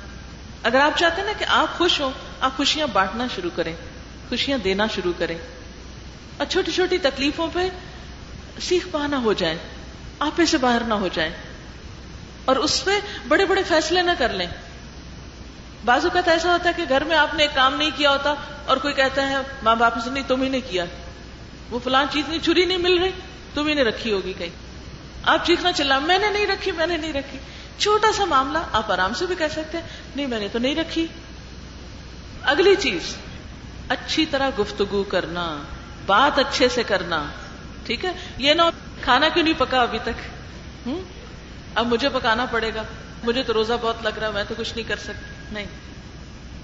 [0.62, 2.10] اگر آپ چاہتے ہیں نا کہ آپ خوش ہوں
[2.44, 3.76] آپ خوشیاں بانٹنا شروع کریں،
[4.28, 5.38] خوشیاں دینا شروع کریں۔
[6.36, 7.68] اور چھوٹی چھوٹی تکلیفوں پہ
[8.60, 9.58] سیکھ پانا ہو جائے
[10.18, 11.30] آپے سے باہر نہ ہو جائے
[12.44, 12.90] اور اس پہ
[13.28, 14.46] بڑے بڑے فیصلے نہ کر لیں۔
[15.84, 18.34] بازو کا ایسا ہوتا ہے کہ گھر میں آپ نے ایک کام نہیں کیا ہوتا
[18.66, 20.84] اور کوئی کہتا ہے، ماں باپ سے نہیں، تم ہی نے کیا۔
[21.70, 23.10] وہ فلان چیز نہیں، چھری نہیں مل رہی،
[23.54, 24.56] تم ہی نے رکھی ہوگی کہیں۔
[25.22, 27.38] آپ چیخنا چلا، میں نے نہیں رکھی، میں نے نہیں رکھی۔
[27.78, 30.76] چھوٹا سا معاملہ، آپ آرام سے بھی کہہ سکتے ہیں، نہیں، میں نے تو نہیں
[30.76, 31.06] رکھی۔
[32.44, 33.16] اگلی چیز،
[33.88, 35.56] اچھی طرح گفتگو کرنا،
[36.06, 37.24] بات اچھے سے کرنا،
[37.86, 38.62] ٹھیک ہے؟ یہ نہ
[39.00, 40.20] کھانا کیوں نہیں پکا ابھی تک؟
[40.86, 41.02] ہوں
[41.74, 42.82] اب مجھے پکانا پڑے گا،
[43.24, 45.66] مجھے تو روزہ بہت لگ رہا میں تو کچھ نہیں کر سکتی۔ نہیں،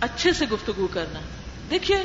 [0.00, 1.20] اچھے سے گفتگو کرنا۔
[1.70, 2.02] دیکھیے،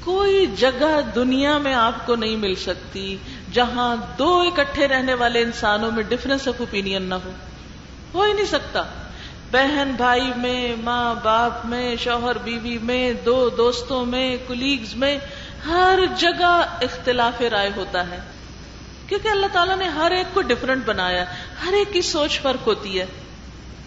[0.00, 3.16] کوئی جگہ دنیا میں آپ کو نہیں مل سکتی
[3.52, 7.30] جہاں دو اکٹھے رہنے والے انسانوں میں ڈفرنس آف اوپین نہ ہو۔
[8.14, 8.82] ہو ہی نہیں سکتا۔
[9.50, 15.18] بہن بھائی میں، ماں باپ میں، شوہر بیوی میں، دو دوستوں میں کلیگز میں،
[15.66, 18.18] ہر جگہ اختلاف رائے ہوتا ہے۔
[19.06, 21.24] کیونکہ اللہ تعالیٰ نے ہر ایک کو ڈفرنٹ بنایا،
[21.66, 23.06] ہر ایک کی سوچ فرق ہوتی ہے۔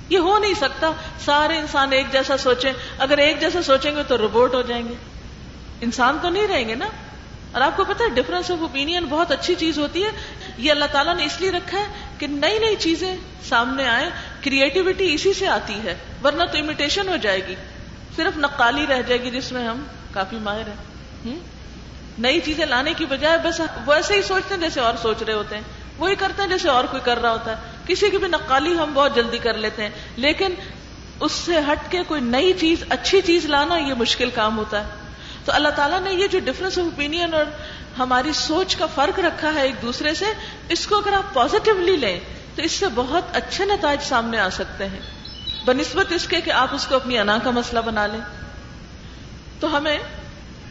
[0.10, 0.92] یہ ہو نہیں سکتا۔
[1.26, 4.94] سارے انسان ایک جیسا سوچیں۔ اگر ایک جیسا سوچیں گے تو روبوٹ ہو جائیں گے۔
[5.82, 6.86] انسان تو نہیں رہیں گے نا۔
[7.52, 10.10] اور آپ کو پتا ہے ڈفرنس آف اوپین بہت اچھی چیز ہوتی ہے۔
[10.58, 11.88] یہ اللہ تعالیٰ نے اس لیے رکھا ہے
[12.20, 13.18] کہ نئی نئی چیزیں
[13.50, 14.10] سامنے آئے
[14.44, 17.56] کریٹیوٹی اسی سے آتی ہے، ورنہ تو امیٹیشن ہو جائے گی۔
[18.16, 20.94] صرف نقالی رہ جائے گی جس میں ہم کافی ماہر ہیں۔
[22.20, 25.56] نئی چیزیں لانے کی بجائے بس ویسے ہی سوچتے ہیں جیسے اور سوچ رہے ہوتے
[25.56, 25.64] ہیں۔
[25.98, 28.94] وہی کرتے ہیں جیسے اور کوئی کر رہا ہوتا ہے۔ کسی کی بھی نقالی ہم
[28.94, 30.54] بہت جلدی کر لیتے ہیں، لیکن
[31.20, 34.92] اس سے ہٹ کے کوئی نئی چیز، اچھی چیز لانا یہ مشکل کام ہوتا ہے۔
[35.46, 37.46] تو اللہ تعالیٰ نے یہ جو ڈفرنس آف اوپین اور
[37.98, 40.26] ہماری سوچ کا فرق رکھا ہے ایک دوسرے سے،
[40.70, 42.20] اس کو اگر آپ پازیٹیولی لیں
[42.56, 45.00] تو اس سے بہت اچھے نتائج سامنے آ سکتے ہیں۔
[45.66, 48.22] بنسبت اس کے کہ آپ اس کو اپنی انا کا مسئلہ بنا لیں۔
[49.60, 49.98] تو ہمیں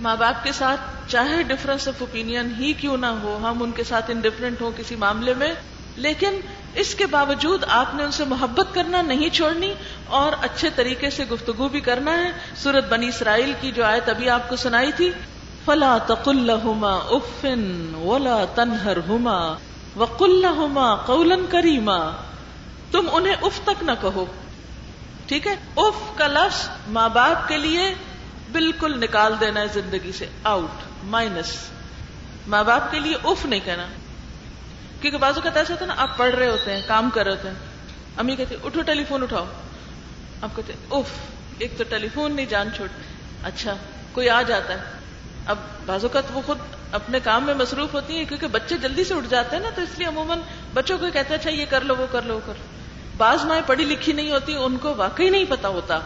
[0.01, 3.85] ماں باپ کے ساتھ چاہے ڈفرنس آف اوپین ہی کیوں نہ ہو، ہم ان کے
[3.85, 5.55] ساتھ انڈیفرنٹ ہو کسی معاملے میں،
[5.97, 6.41] لیکن
[6.75, 9.75] اس کے باوجود آپ نے ان سے محبت کرنا نہیں چھوڑنی
[10.07, 14.31] اور اچھے طریقے سے گفتگو بھی کرنا ہے۔ سورت بنی اسرائیل کی جو آیت ابھی
[14.31, 15.11] آپ کو سنائی تھی،
[15.65, 17.47] فلا تقل لهما اف
[17.95, 22.11] ولا تنهرهما۔ وقل لهما قولا کریما
[22.91, 24.25] تم انہیں اف تک نہ کہو۔
[25.27, 27.95] ٹھیک ہے؟ اف کا لفظ ماں باپ کے لیے
[28.53, 31.57] بالکل نکال دینا ہے زندگی سے۔ Out, minus.
[32.47, 33.87] ماں باپ کے لیے اف نہیں کہنا۔
[35.01, 37.33] کیونکہ بازو کا ایسا ہوتا ہے نا، آپ پڑھ رہے ہوتے ہیں، کام کر رہے
[37.33, 37.55] ہوتے ہیں۔
[38.17, 39.45] امی کہتے اٹھو ٹیلی فون اٹھاؤ۔
[40.43, 41.11] آپ کہتے اف،
[41.59, 42.89] ایک تو ٹیلی فون نہیں، جان چھوڑ
[43.43, 43.75] اچھا
[44.13, 44.83] کوئی آ جاتا ہے۔
[45.47, 46.59] اب بازو کا وہ خود
[46.93, 49.83] اپنے کام میں مصروف ہوتی ہیں کیونکہ بچے جلدی سے اٹھ جاتے ہیں نا، تو
[49.83, 50.39] اس لیے عموماً
[50.75, 52.67] بچوں کو کہتے ہیں اچھا یہ کر لو، وہ کر لو، وہ کر لو۔
[53.17, 55.99] بعض مائیں پڑھی لکھی نہیں ہوتی، ان کو واقعی نہیں پتا ہوتا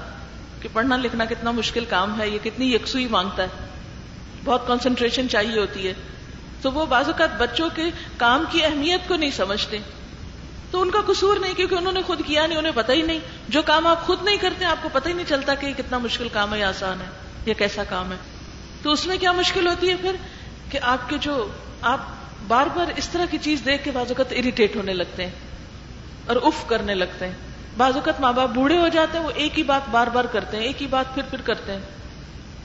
[0.61, 3.49] کہ پڑھنا لکھنا کتنا مشکل کام ہے، یہ کتنی یکسوئی مانگتا ہے۔
[4.45, 5.95] بہت کانسنٹریشن چاہیے ہوتی ہے۔
[6.63, 7.83] تو وہ بعض اوقات بچوں کے
[8.17, 9.79] کام کی اہمیت کو نہیں سمجھتے۔
[10.71, 13.19] تو ان کا قصور نہیں، کیونکہ انہوں نے خود کیا نہیں، انہیں پتا ہی نہیں۔
[13.49, 15.99] جو کام آپ خود نہیں کرتے، آپ کو پتہ ہی نہیں چلتا کہ یہ کتنا
[15.99, 17.07] مشکل کام ہے یا آسان ہے،
[17.47, 18.17] یا کیسا کام ہے۔
[18.83, 20.17] تو اس میں کیا مشکل ہوتی ہے پھر؟
[20.71, 21.49] کہ آپ کے جو
[21.83, 21.99] آپ
[22.49, 25.33] بار بار اس طرح کی چیز دیکھ کے بعض اوقات اریٹیٹ ہونے لگتے ہیں
[26.27, 27.35] اور اف کرنے لگتے ہیں۔
[27.77, 30.57] بعض اوقات ماں باپ بوڑھے ہو جاتے ہیں، وہ ایک ہی بات بار بار کرتے
[30.57, 31.81] ہیں، ایک ہی بات پھر پھر کرتے ہیں۔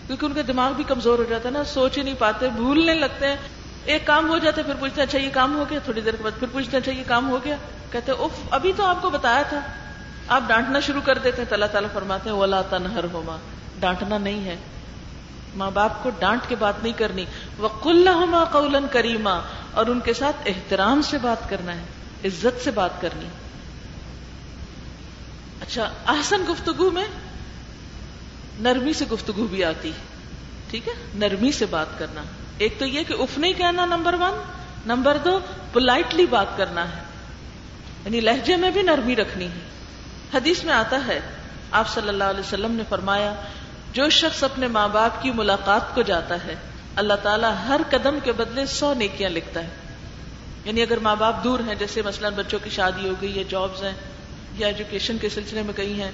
[0.07, 2.93] کیونکہ ان کا دماغ بھی کمزور ہو جاتا ہے نا، سوچ ہی نہیں پاتے، بھولنے
[2.93, 3.35] لگتے ہیں۔
[3.85, 6.15] ایک کام ہو جاتا ہے، پھر پوچھتے ہیں اچھا یہ کام ہو گیا؟ تھوڑی دیر
[6.15, 7.55] کے بعد پھر پوچھتے ہیں اچھا یہ کام ہو گیا؟
[7.91, 9.59] کہتے اف، ابھی تو آپ کو بتایا تھا۔
[10.27, 13.37] آپ ڈانٹنا شروع کر دیتے ہیں، تو اللہ تعالیٰ فرماتے ہیں، ولا تنہر ہوما
[13.79, 14.55] ڈانٹنا نہیں ہے۔
[15.55, 17.25] ماں باپ کو ڈانٹ کے بات نہیں کرنی۔
[17.57, 21.83] وہ کلّہ قولن کریما اور ان کے ساتھ احترام سے بات کرنا ہے،
[22.25, 23.25] عزت سے بات کرنی۔
[25.61, 27.05] اچھا احسن گفتگو میں
[28.59, 29.91] نرمی سے گفتگو بھی آتی۔
[30.69, 32.23] ٹھیک ہے؟ نرمی سے بات کرنا۔
[32.57, 34.43] ایک تو یہ کہ اف نہیں کہنا، نمبر ون۔
[34.85, 35.39] نمبر دو،
[35.73, 37.03] پولائٹلی بات کرنا ہے۔
[38.05, 39.69] یعنی لہجے میں بھی نرمی رکھنی ہے۔
[40.33, 41.19] حدیث میں آتا ہے،
[41.71, 43.33] آپ صلی اللہ علیہ وسلم نے فرمایا
[43.93, 46.55] جو شخص اپنے ماں باپ کی ملاقات کو جاتا ہے،
[46.95, 49.69] اللہ تعالیٰ ہر قدم کے بدلے سو نیکیاں لکھتا ہے۔
[50.65, 53.83] یعنی اگر ماں باپ دور ہیں، جیسے مثلا بچوں کی شادی ہو گئی یا جابز
[53.83, 53.93] ہیں،
[54.57, 56.11] یا ایجوکیشن کے سلسلے میں کہیں ہیں،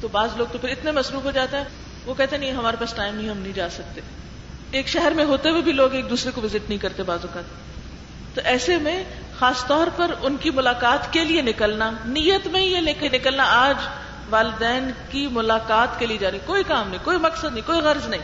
[0.00, 1.64] تو بعض لوگ تو پھر اتنے مصروف ہو جاتے ہیں،
[2.06, 4.00] وہ کہتے نہیں، ہمارے پاس ٹائم نہیں، ہم نہیں جا سکتے۔
[4.70, 7.40] ایک شہر میں ہوتے ہوئے بھی لوگ ایک دوسرے کو وزٹ نہیں کرتے بازو کا
[8.34, 9.04] تو ایسے میں
[9.38, 13.44] خاص طور پر ان کی ملاقات کے لیے نکلنا، نیت میں یہ لے کے نکلنا،
[13.46, 13.76] آج
[14.32, 18.08] والدین کی ملاقات کے لیے جا رہی کوئی کام نہیں، کوئی مقصد نہیں، کوئی غرض
[18.08, 18.20] نہیں۔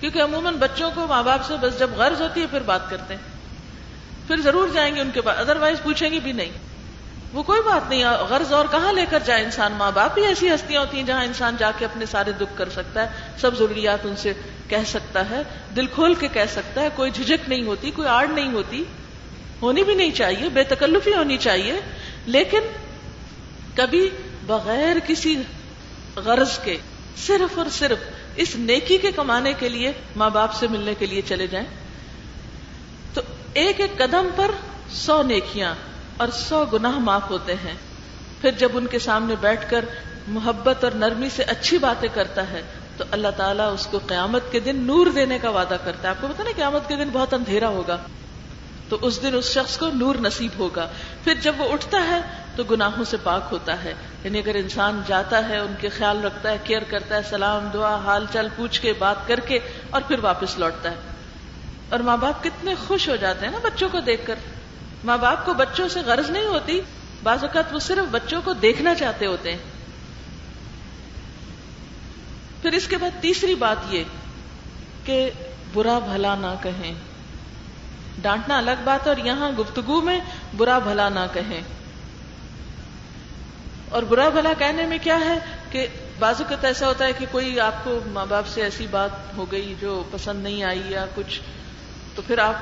[0.00, 3.14] کیونکہ عموماً بچوں کو ماں باپ سے بس جب غرض ہوتی ہے پھر بات کرتے
[3.14, 3.22] ہیں۔
[4.26, 6.50] پھر ضرور جائیں گے ان کے بعد ادر وائز پوچھیں گے بھی نہیں۔
[7.32, 10.50] وہ کوئی بات نہیں، غرض اور کہاں لے کر جائے انسان؟ ماں باپ بھی ایسی
[10.50, 13.08] ہستیاں ہوتی ہیں جہاں انسان جا کے اپنے سارے دکھ کر سکتا ہے۔
[13.40, 14.32] سب ضروریات ان سے
[14.68, 15.42] کہہ سکتا ہے،
[15.76, 18.84] دل کھول کے کہہ سکتا ہے۔ کوئی جھجک نہیں ہوتی، کوئی آڑ نہیں ہوتی۔
[19.62, 21.80] ہونی بھی نہیں چاہیے، بے تکلفی ہونی چاہیے۔
[22.26, 22.60] لیکن
[23.76, 24.10] کبھی
[24.48, 25.42] بغیر کسی
[26.16, 26.76] غرض کے،
[27.26, 27.98] صرف اور صرف
[28.36, 31.66] اس نیکی کے کمانے کے لیے، ماں باپ سے ملنے کے لیے چلے جائیں۔
[33.14, 33.20] تو
[33.54, 34.50] ایک ایک قدم پر
[34.90, 35.74] سو نیکیاں
[36.16, 37.74] اور سو گناہ معاف ہوتے ہیں۔
[38.40, 39.84] پھر جب ان کے سامنے بیٹھ کر
[40.28, 42.62] محبت اور نرمی سے اچھی باتیں کرتا ہے،
[42.96, 46.16] تو اللہ تعالیٰ اس کو قیامت کے دن نور دینے کا وعدہ کرتا ہے۔ آپ
[46.20, 47.96] کو پتا نا قیامت کے دن بہت اندھیرا ہوگا۔
[48.88, 50.88] تو اس دن اس شخص کو نور نصیب ہوگا۔
[51.24, 52.20] پھر جب وہ اٹھتا ہے
[52.56, 56.50] تو گناہوں سے پاک ہوتا ہے۔ یعنی اگر انسان جاتا ہے، ان کے خیال رکھتا
[56.50, 59.58] ہے، کیئر کرتا ہے، سلام، دعا، حال چال پوچھ کے، بات کر کے
[59.90, 60.96] اور پھر واپس لوٹتا ہے۔
[61.88, 64.34] اور ماں باپ کتنے خوش ہو جاتے ہیں نا بچوں کو دیکھ کر۔
[65.04, 66.80] ماں باپ کو بچوں سے غرض نہیں ہوتی،
[67.22, 69.58] بعض اوقات وہ صرف بچوں کو دیکھنا چاہتے ہوتے ہیں۔
[72.62, 74.04] پھر اس کے بعد تیسری بات یہ
[75.04, 75.30] کہ
[75.74, 76.94] برا بھلا نہ کہیں۔
[78.22, 80.20] ڈانٹنا الگ بات ہے اور یہاں گفتگو میں
[80.56, 81.60] برا بھلا نہ کہیں۔
[83.88, 85.38] اور برا بھلا کہنے میں کیا ہے
[85.70, 85.86] کہ
[86.18, 89.52] بازو کا ایسا ہوتا ہے کہ کوئی آپ کو ماں باپ سے ایسی بات ہو
[89.52, 91.40] گئی جو پسند نہیں آئی یا کچھ،
[92.14, 92.54] تو پھر آپ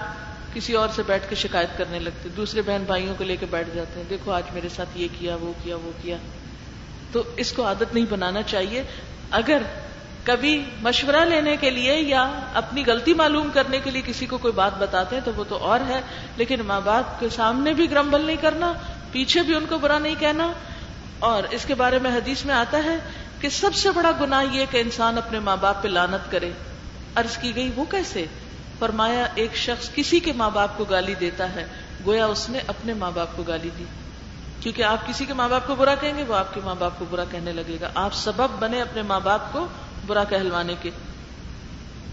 [0.54, 3.68] کسی اور سے بیٹھ کے شکایت کرنے لگتے، دوسرے بہن بھائیوں کو لے کے بیٹھ
[3.74, 6.16] جاتے ہیں، دیکھو آج میرے ساتھ یہ کیا، وہ کیا وہ کیا۔
[7.12, 8.82] تو اس کو عادت نہیں بنانا چاہیے۔
[9.30, 9.62] اگر
[10.26, 14.52] کبھی مشورہ لینے کے لیے یا اپنی غلطی معلوم کرنے کے لیے کسی کو کوئی
[14.52, 16.00] بات بتاتے ہیں تو وہ تو اور ہے،
[16.36, 18.72] لیکن ماں باپ کے سامنے بھی گرمبل نہیں کرنا،
[19.12, 20.52] پیچھے بھی ان کو برا نہیں کہنا۔
[21.18, 22.96] اور اس کے بارے میں حدیث میں آتا ہے
[23.40, 26.50] کہ سب سے بڑا گناہ یہ کہ انسان اپنے ماں باپ پہ لانت کرے۔
[27.14, 28.26] عرض کی گئی، وہ کیسے؟
[28.78, 31.66] فرمایا، ایک شخص کسی کے ماں باپ کو گالی دیتا ہے،
[32.06, 33.84] گویا اس نے اپنے ماں باپ کو گالی دی۔
[34.60, 36.92] کیونکہ آپ کسی کے ماں باپ کو برا کہیں گے، وہ آپ کے ماں باپ
[36.98, 39.66] کو برا کہنے لگے گا۔ آپ سبب بنے اپنے ماں باپ کو
[40.06, 40.90] برا کہلوانے کے۔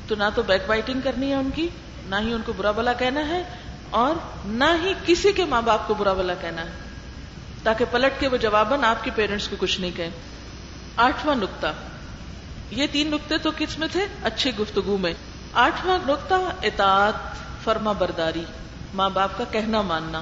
[0.07, 1.67] تو نہ تو بیک بائٹنگ کرنی ہے ان کی،
[2.05, 3.43] نہ ہی ان کو برا بلا کہنا ہے،
[3.89, 4.15] اور
[4.45, 6.71] نہ ہی کسی کے ماں باپ کو برا بلا کہنا ہے۔
[7.63, 10.09] تاکہ پلٹ کے وہ جواباً آپ کے پیرنٹس کو کچھ نہیں کہیں۔
[10.97, 11.67] آٹھواں نقطہ۔
[12.71, 15.13] یہ تین نقطے تو کس میں تھے؟ اچھی گفتگو میں۔
[15.53, 17.13] آٹھواں نقطہ، اطاعت،
[17.63, 18.43] فرما برداری،
[18.93, 20.21] ماں باپ کا کہنا ماننا۔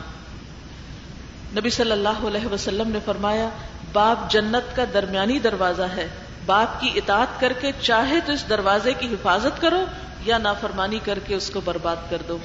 [1.56, 3.50] نبی صلی اللہ علیہ وسلم نے فرمایا
[3.94, 6.08] باپ جنت کا درمیانی دروازہ ہے۔
[6.46, 9.86] باپ کی اطاعت کر کے چاہے تو اس دروازے کی حفاظت کرو
[10.26, 12.38] یا نافرمانی کر کے اس کو برباد کر دو۔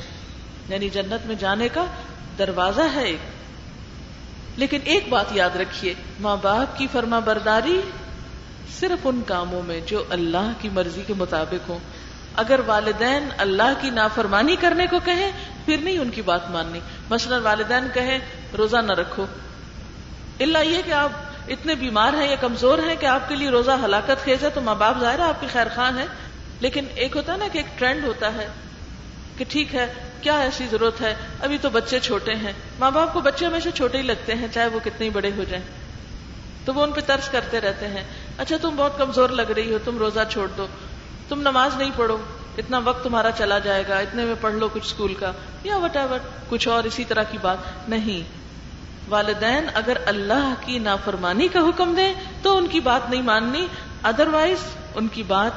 [0.68, 1.84] یعنی جنت میں جانے کا
[2.38, 3.18] دروازہ ہے ایک۔
[4.56, 7.80] لیکن ایک بات یاد رکھیے، ماں باپ کی فرما برداری
[8.80, 11.78] صرف ان کاموں میں جو اللہ کی مرضی کے مطابق ہوں۔
[12.36, 15.32] اگر والدین اللہ کی نافرمانی کرنے کو کہیں،
[15.64, 16.80] پھر نہیں ان کی بات ماننی۔
[17.10, 18.18] مثلا والدین کہیں،
[18.58, 19.26] روزہ نہ رکھو۔
[20.40, 21.10] اللہ یہ کہ آپ
[21.48, 24.60] اتنے بیمار ہیں یا کمزور ہیں کہ آپ کے لیے روزہ ہلاکت خیز ہے تو
[24.60, 26.06] ماں باپ ظاہر ہے آپ کے خیر خان ہے
[26.60, 28.48] لیکن ایک ہوتا ہے نا کہ ایک ٹرینڈ ہوتا ہے
[29.38, 33.20] کہ ٹھیک ہے، کیا ایسی ضرورت ہے؟ ابھی تو بچے چھوٹے ہیں۔ ماں باپ کو
[33.20, 35.64] بچے ہمیشہ چھوٹے ہی لگتے ہیں، چاہے وہ کتنے بڑے ہو جائیں۔
[36.64, 38.02] تو وہ ان پہ ترس کرتے رہتے ہیں۔
[38.38, 40.66] اچھا تم بہت کمزور لگ رہی ہو، تم روزہ چھوڑ دو۔
[41.28, 42.18] تم نماز نہیں پڑھو،
[42.58, 45.32] اتنا وقت تمہارا چلا جائے گا، اتنے میں پڑھ لو کچھ اسکول کا،
[45.64, 46.18] یا وٹ ایور
[46.48, 48.35] کچھ اور اسی طرح کی بات۔ نہیں
[49.08, 53.66] والدین اگر اللہ کی نافرمانی کا حکم دیں تو ان کی بات نہیں ماننی
[54.02, 54.58] ادر وائز
[54.94, 55.52] ان کی بات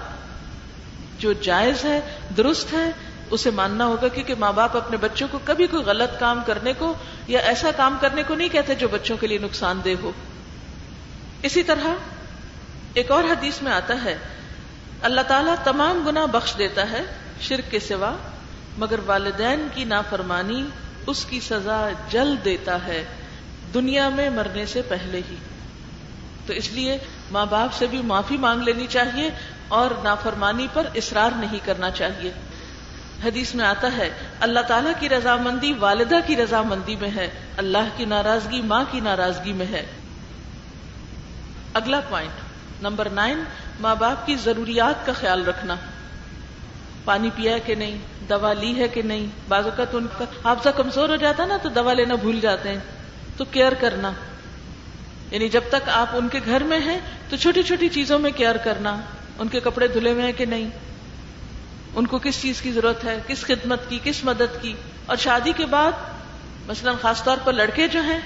[1.19, 1.99] جو جائز ہے،
[2.37, 2.91] درست ہے،
[3.29, 6.93] اسے ماننا ہوگا کیونکہ ماں باپ اپنے بچوں کو کبھی کوئی غلط کام کرنے کو
[7.27, 10.11] یا ایسا کام کرنے کو نہیں کہتے جو بچوں کے لیے نقصان دہ ہو۔
[11.43, 11.87] اسی طرح
[12.93, 14.17] ایک اور حدیث میں آتا ہے،
[15.01, 17.03] اللہ تعالیٰ تمام گنا بخش دیتا ہے
[17.41, 18.15] شرک کے سوا،
[18.77, 20.65] مگر والدین کی نافرمانی
[21.07, 23.05] اس کی سزا جلد دیتا ہے۔
[23.73, 25.35] دنیا میں مرنے سے پہلے ہی۔
[26.45, 26.97] تو اس لیے
[27.31, 29.29] ماں باپ سے بھی معافی مانگ لینی چاہیے
[29.67, 32.31] اور نافرمانی پر اصرار نہیں کرنا چاہیے۔
[33.25, 34.09] حدیث میں آتا ہے،
[34.39, 39.53] اللہ تعالیٰ کی رضامندی والدہ کی رضامندی میں ہے، اللہ کی ناراضگی ماں کی ناراضگی
[39.53, 39.85] میں ہے۔
[41.73, 42.31] اگلا پوائنٹ
[42.81, 43.43] نمبر نائن،
[43.79, 45.75] ماں باپ کی ضروریات کا خیال رکھنا۔
[47.05, 47.97] پانی پیا ہے کہ نہیں؟
[48.29, 51.69] دوا لی ہے کہ نہیں؟ بعض اوقات ان کا حافظہ کمزور ہو جاتا نا تو
[51.69, 52.98] دوا لینا بھول جاتے ہیں۔
[53.39, 54.11] تو کیئر کرنا۔
[55.31, 58.57] یعنی جب تک آپ ان کے گھر میں ہیں، تو چھوٹی چھوٹی چیزوں میں کیئر
[58.57, 59.01] کرنا۔
[59.39, 60.69] ان کے کپڑے دھلے ہوئے ہیں کہ نہیں؟
[61.95, 64.73] ان کو کس چیز کی ضرورت ہے؟ کس خدمت کی؟ کس مدد کی؟
[65.05, 65.91] اور شادی کے بعد،
[66.67, 68.19] مثلا خاص طور پر لڑکے جو ہیں،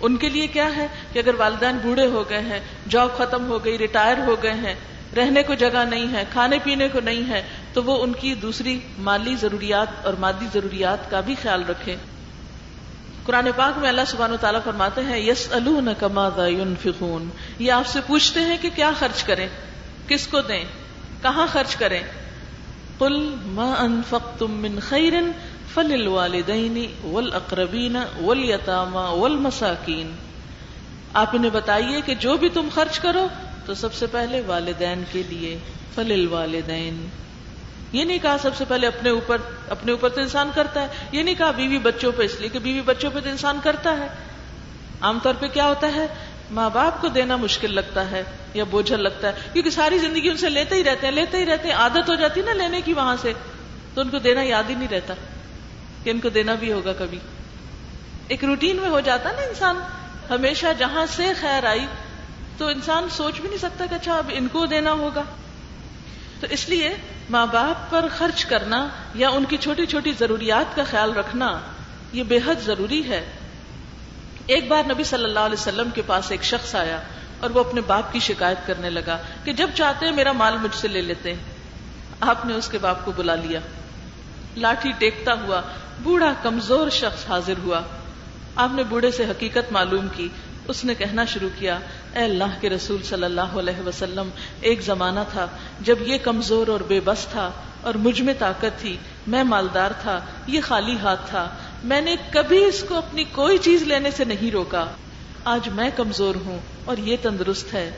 [0.00, 3.64] ان کے لیے کیا ہے کہ اگر والدین بوڑھے ہو گئے ہیں، جاب ختم ہو
[3.64, 4.74] گئی، ریٹائر ہو گئے ہیں،
[5.16, 7.42] رہنے کو جگہ نہیں ہے، کھانے پینے کو نہیں ہے،
[7.72, 11.96] تو وہ ان کی دوسری مالی ضروریات اور مادی ضروریات کا بھی خیال رکھے
[13.26, 16.28] قرآن پاک میں اللہ سبحانہ تعالیٰ فرماتے ہیں یس الما
[16.82, 19.48] فکون یہ آپ سے پوچھتے ہیں کہ کیا خرچ کریں،
[20.08, 20.64] کس کو دیں،
[21.22, 22.02] کہاں خرچ کریں۔
[22.98, 25.12] قل ما انفقتم من خیر
[25.74, 29.26] فل والدین ول اقربین ول یتاما
[31.14, 33.28] آپ انہیں بتائیے کہ جو بھی تم خرچ کرو،
[33.66, 35.58] تو سب سے پہلے والدین کے لیے۔
[35.94, 37.08] فل والدین
[37.92, 39.36] یہ نہیں کہا سب سے پہلے اپنے اوپر
[39.68, 42.58] اپنے اوپر تو انسان کرتا ہے۔ یہ نہیں کہا بیوی بچوں پہ، اس لیے کہ
[42.58, 44.06] بیوی بچوں پہ تو انسان کرتا ہے۔
[45.00, 46.06] عام طور پہ کیا ہوتا ہے؟
[46.50, 48.22] ماں باپ کو دینا مشکل لگتا ہے
[48.54, 51.46] یا بوجھل لگتا ہے۔ کیونکہ ساری زندگی ان سے لیتے ہی رہتے ہیں، لیتے ہی
[51.46, 53.32] رہتے ہیں۔ عادت ہو جاتی نا لینے کی وہاں سے۔
[53.94, 55.14] تو ان کو دینا یاد ہی نہیں رہتا
[56.04, 57.18] کہ ان کو دینا بھی ہوگا کبھی۔
[58.28, 59.76] ایک روٹین میں ہو جاتا نا انسان۔
[60.30, 61.86] ہمیشہ جہاں سے خیر آئی
[62.58, 65.22] تو انسان سوچ بھی نہیں سکتا کہ اچھا اب ان کو دینا ہوگا۔
[66.40, 66.90] تو اس لیے
[67.30, 71.60] ماں باپ پر خرچ کرنا یا ان کی چھوٹی چھوٹی ضروریات کا خیال رکھنا،
[72.12, 73.30] یہ بے حد ضروری ہے۔
[74.46, 76.98] ایک بار نبی صلی اللہ علیہ وسلم کے پاس ایک شخص آیا
[77.40, 80.74] اور وہ اپنے باپ کی شکایت کرنے لگا کہ جب چاہتے ہیں میرا مال مجھ
[80.74, 81.42] سے لے لیتے ہیں۔
[82.20, 83.60] آپ نے اس کے باپ کو بلا لیا۔
[84.56, 85.60] لاٹھی ٹیکتا ہوا
[86.02, 87.80] بوڑھا کمزور شخص حاضر ہوا۔
[88.56, 90.28] آپ نے بوڑھے سے حقیقت معلوم کی
[90.68, 91.78] اس نے کہنا شروع کیا،
[92.14, 94.28] اے اللہ کے رسول صلی اللہ علیہ وسلم،
[94.60, 95.46] ایک زمانہ تھا
[95.80, 97.50] جب یہ کمزور اور بے بس تھا
[97.82, 98.96] اور مجھ میں طاقت تھی،
[99.26, 101.46] میں مالدار تھا، یہ خالی ہاتھ تھا،
[101.84, 104.84] میں نے کبھی اس کو اپنی کوئی چیز لینے سے نہیں روکا،
[105.44, 107.90] آج میں کمزور ہوں اور یہ تندرست ہے،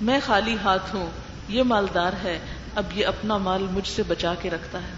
[0.00, 1.08] میں خالی ہاتھ ہوں،
[1.48, 2.38] یہ مالدار ہے،
[2.74, 4.94] اب یہ اپنا مال مجھ سے بچا کے رکھتا ہے،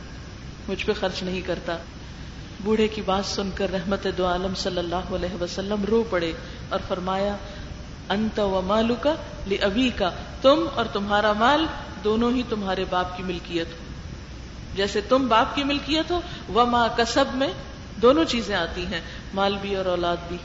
[0.68, 1.76] مجھ پہ خرچ نہیں کرتا
[2.64, 6.32] بوڑھے کی بات سن کر رحمت دو عالم صلی اللہ علیہ وسلم رو پڑے
[6.68, 7.36] اور فرمایا،
[8.08, 9.14] انت و مالو کا
[9.60, 10.10] ابھی کا
[10.42, 11.66] تم اور تمہارا مال
[12.04, 13.84] دونوں ہی تمہارے باپ کی ملکیت ہو۔
[14.74, 17.48] جیسے تم باپ کی ملکیت ہو وہ ماں کسب میں
[18.02, 19.00] دونوں چیزیں آتی ہیں،
[19.34, 20.36] مال بھی اور اولاد بھی۔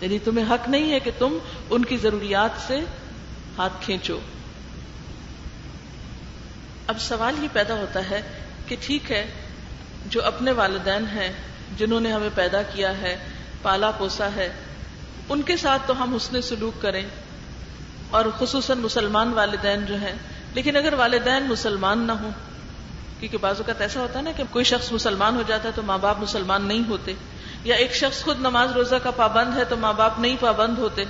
[0.00, 1.38] یعنی تمہیں حق نہیں ہے کہ تم
[1.70, 2.80] ان کی ضروریات سے
[3.58, 4.18] ہاتھ کھینچو۔
[6.86, 8.22] اب سوال یہ پیدا ہوتا ہے
[8.66, 9.26] کہ ٹھیک ہے
[10.08, 11.32] جو اپنے والدین ہیں،
[11.76, 13.16] جنہوں نے ہمیں پیدا کیا ہے،
[13.62, 14.52] پالا پوسا ہے،
[15.28, 17.02] ان کے ساتھ تو ہم حسن سلوک کریں۔
[18.10, 20.14] اور خصوصاً مسلمان والدین جو ہیں،
[20.54, 22.30] لیکن اگر والدین مسلمان نہ ہوں،
[23.20, 25.82] کیونکہ بعض اوقات ایسا ہوتا ہے نا کہ کوئی شخص مسلمان ہو جاتا ہے تو
[25.82, 27.12] ماں باپ مسلمان نہیں ہوتے،
[27.64, 31.04] یا ایک شخص خود نماز روزہ کا پابند ہے تو ماں باپ نہیں پابند ہوتے۔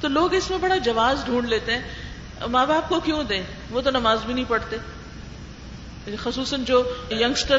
[0.00, 1.82] تو لوگ اس میں بڑا جواز ڈھونڈ لیتے ہیں،
[2.46, 4.76] ماں باپ کو کیوں دیں؟ وہ تو نماز بھی نہیں پڑھتے۔
[6.06, 7.58] یعنی خصوصاً جو یگسٹر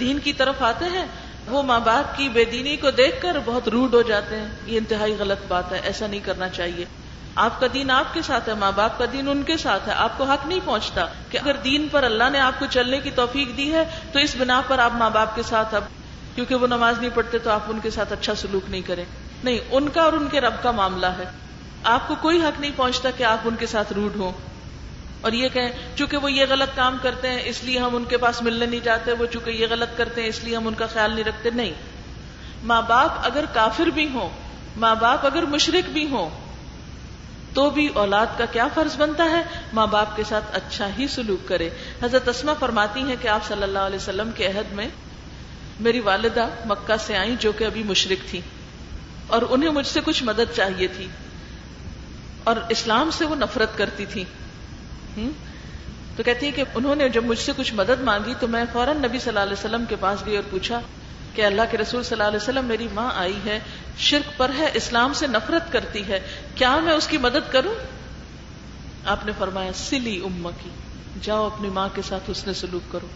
[0.00, 1.06] دین کی طرف آتے ہیں،
[1.46, 4.78] وہ ماں باپ کی بے دینی کو دیکھ کر بہت روڈ ہو جاتے ہیں، یہ
[4.78, 6.84] انتہائی غلط بات ہے، ایسا نہیں کرنا چاہیے۔
[7.34, 9.94] آپ کا دین آپ کے ساتھ ہے، ماں باپ کا دین ان کے ساتھ ہے،
[9.94, 13.10] آپ کو حق نہیں پہنچتا کہ اگر دین پر اللہ نے آپ کو چلنے کی
[13.10, 15.84] توفیق دی ہے، تو اس بنا پر آپ ماں باپ کے ساتھ اب،
[16.34, 19.04] کیونکہ وہ نماز نہیں پڑھتے تو آپ ان کے ساتھ اچھا سلوک نہیں کریں۔
[19.44, 21.24] نہیں، ان کا اور ان کے رب کا معاملہ ہے۔
[21.84, 24.47] آپ کو کوئی حق نہیں پہنچتا کہ آپ ان کے ساتھ روڈ ہوں۔
[25.20, 28.16] اور یہ کہیں، چونکہ وہ یہ غلط کام کرتے ہیں، اس لیے ہم ان کے
[28.16, 30.86] پاس ملنے نہیں جاتے وہ چونکہ یہ غلط کرتے ہیں، اس لیے ہم ان کا
[30.86, 31.50] خیال نہیں رکھتے.
[31.50, 31.72] نہیں.
[32.62, 34.28] ماں باپ اگر کافر بھی ہوں،
[34.76, 36.30] ماں باپ اگر مشرق بھی ہوں،
[37.54, 39.42] تو بھی اولاد کا کیا فرض بنتا ہے؟
[39.72, 41.68] ماں باپ کے ساتھ اچھا ہی سلوک کرے.
[42.02, 44.88] حضرت اسما فرماتی ہیں کہ آپ صلی اللہ علیہ وسلم کے عہد میں
[45.80, 48.40] میری والدہ مکہ سے آئی جو کہ ابھی مشرق تھی
[49.26, 51.06] اور انہیں مجھ سے کچھ مدد چاہیے تھی
[52.44, 54.24] اور اسلام سے وہ نفرت کرتی تھی
[56.16, 58.96] تو کہتی ہے کہ انہوں نے جب مجھ سے کچھ مدد مانگی تو میں فوراً
[58.96, 60.80] نبی صلی اللہ علیہ وسلم کے پاس گئی اور پوچھا
[61.34, 63.60] کہ اللہ کے رسول صلی اللہ علیہ وسلم میری ماں آئی ہے،
[63.98, 66.20] شرک پر ہے، اسلام سے نفرت کرتی ہے،
[66.54, 67.74] کیا میں اس کی مدد کروں؟
[69.04, 70.70] آپ نے فرمایا، سلی اما کی
[71.22, 73.06] جاؤ اپنی ماں کے ساتھ اس نے سلوک کرو۔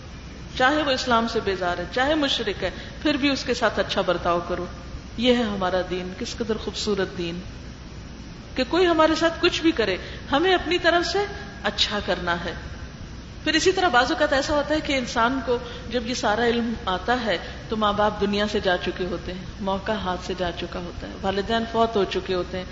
[0.59, 2.71] چاہے وہ اسلام سے بیزار ہے، چاہے مشرق ہے،
[3.03, 4.67] پھر بھی اس کے ساتھ اچھا برتاؤ کرو۔
[5.17, 7.41] یہ ہے ہمارا دین، کس قدر خوبصورت دین۔
[8.55, 9.97] کہ کوئی ہمارے ساتھ کچھ بھی کرے،
[10.33, 11.19] ہمیں اپنی طرف سے
[11.65, 12.53] اچھا کرنا ہے۔
[13.45, 15.59] پھر اسی طرح بعض اوقات ایسا ہوتا ہے کہ انسان کو
[15.91, 17.39] جب یہ سارا علم آتا ہے
[17.69, 21.07] تو ماں باپ دنیا سے جا چکے ہوتے ہیں، موقع ہاتھ سے جا چکا ہوتا
[21.07, 22.65] ہے، والدین فوت ہو چکے ہوتے ہیں۔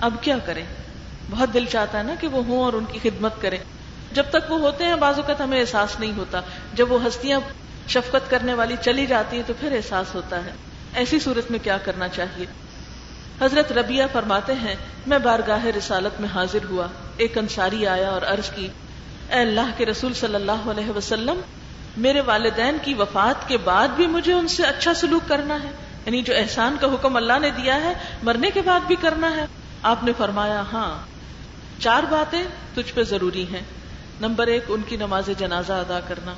[0.00, 0.64] اب کیا کریں؟
[1.30, 3.58] بہت دل چاہتا ہے نا کہ وہ ہوں اور ان کی خدمت کریں۔
[4.12, 6.40] جب تک وہ ہوتے ہیں بعض اوقات ہمیں احساس نہیں ہوتا۔
[6.74, 7.40] جب وہ ہستیاں
[7.88, 10.52] شفقت کرنے والی چلی جاتی ہیں تو پھر احساس ہوتا ہے۔
[10.94, 12.46] ایسی صورت میں کیا کرنا چاہیے؟
[13.40, 14.74] حضرت ربیہ فرماتے ہیں،
[15.06, 18.68] میں بارگاہ رسالت میں حاضر ہوا، ایک انصاری آیا اور عرض کی،
[19.30, 21.40] اے اللہ کے رسول صلی اللہ علیہ وسلم،
[21.96, 25.70] میرے والدین کی وفات کے بعد بھی مجھے ان سے اچھا سلوک کرنا ہے
[26.06, 29.44] یعنی جو احسان کا حکم اللہ نے دیا ہے، مرنے کے بعد بھی کرنا ہے۔
[29.82, 30.98] آپ نے فرمایا ہاں
[31.78, 32.42] چار باتیں
[32.74, 33.62] تجھ پہ ضروری ہیں۔
[34.20, 36.32] نمبر ایک، ان کی نماز جنازہ ادا کرنا۔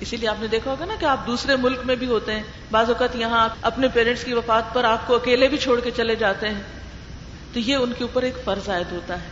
[0.00, 2.42] اسی لیے آپ نے دیکھا ہوگا نا کہ آپ دوسرے ملک میں بھی ہوتے ہیں۔
[2.70, 5.90] بعض اوقات یہاں آپ اپنے پیرنٹس کی وفات پر آپ کو اکیلے بھی چھوڑ کے
[5.90, 6.62] چلے جاتے ہیں۔
[7.52, 9.28] تو یہ ان کے اوپر ایک فرض عائد ہوتا ہے۔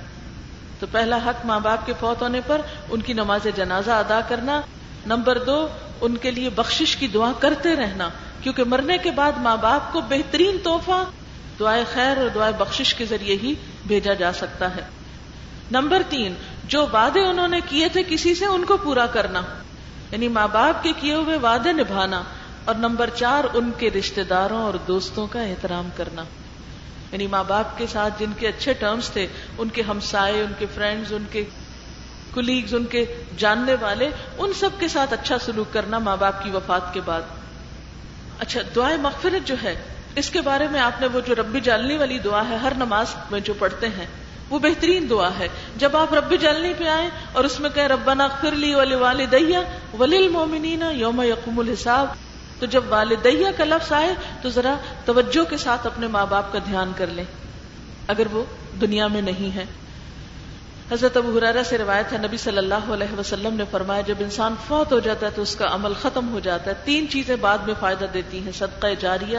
[0.80, 2.60] تو پہلا حق ماں باپ کے فوت ہونے پر
[2.90, 4.60] ان کی نماز جنازہ ادا کرنا۔
[5.06, 5.68] نمبر دو،
[6.00, 8.08] ان کے لیے بخشش کی دعا کرتے رہنا۔
[8.42, 11.04] کیونکہ مرنے کے بعد ماں باپ کو بہترین تحفہ
[11.60, 13.54] دعائیں خیر اور دعائیں بخشش کے ذریعے ہی
[13.86, 14.82] بھیجا جا سکتا ہے۔
[15.70, 19.42] نمبر تین، جو وعدے انہوں نے کیے تھے کسی سے ان کو پورا کرنا۔
[20.12, 22.22] یعنی ماں باپ کے کیے ہوئے وعدے نبھانا
[22.64, 26.24] اور نمبر چار ان کے رشتے داروں اور دوستوں کا احترام کرنا۔
[27.12, 29.26] یعنی ماں باپ کے ساتھ جن کے اچھے ٹرمز تھے،
[29.58, 31.44] ان کے ہمسائے، ان کے فرینڈز ان کے
[32.34, 33.04] کلیگز ان کے
[33.36, 37.22] جاننے والے، ان سب کے ساتھ اچھا سلوک کرنا ماں باپ کی وفات کے بعد۔
[38.38, 39.74] اچھا دعائیں مغفرت جو ہے،
[40.16, 43.06] اس کے بارے میں آپ نے وہ جو ربی جالنی والی دعا ہے، ہر نماز
[43.30, 44.06] میں جو پڑھتے ہیں
[44.50, 48.28] وہ بہترین دعا ہے۔ جب آپ ربی جالنی پہ آئیں اور اس میں کہ ربنا
[48.42, 49.58] لی ولی والدیہ
[49.98, 52.06] ولیل مومنین یوم یقوم الحساب،
[52.60, 54.74] تو جب والدیہ کا لفظ آئے تو ذرا
[55.04, 57.24] توجہ کے ساتھ اپنے ماں باپ کا دھیان کر لیں۔
[58.06, 58.44] اگر وہ
[58.80, 59.64] دنیا میں نہیں ہے۔
[60.92, 64.54] حضرت ابو حرارہ سے روایت ہے، نبی صلی اللہ علیہ وسلم نے فرمایا، جب انسان
[64.68, 67.58] فوت ہو جاتا ہے تو اس کا عمل ختم ہو جاتا ہے۔ تین چیزیں بعد
[67.58, 69.38] میں فائدہ دیتی ہیں، صدقہ جاریہ،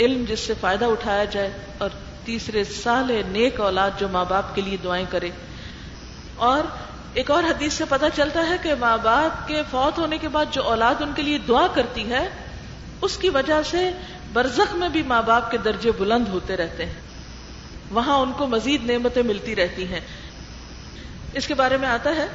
[0.00, 1.90] علم جس سے فائدہ اٹھایا جائے اور
[2.24, 5.30] تیسرے سال نیک اولاد جو ماں باپ کے لیے دعائیں کرے۔
[6.36, 6.62] اور
[7.14, 10.44] ایک اور حدیث سے پتہ چلتا ہے کہ ماں باپ کے فوت ہونے کے بعد
[10.50, 12.28] جو اولاد ان کے لیے دعا کرتی ہے،
[13.00, 13.90] اس کی وجہ سے
[14.32, 17.00] برزخ میں بھی ماں باپ کے درجے بلند ہوتے رہتے ہیں۔
[17.90, 20.00] وہاں ان کو مزید نعمتیں ملتی رہتی ہیں۔
[21.32, 22.26] اس کے بارے میں آتا ہے،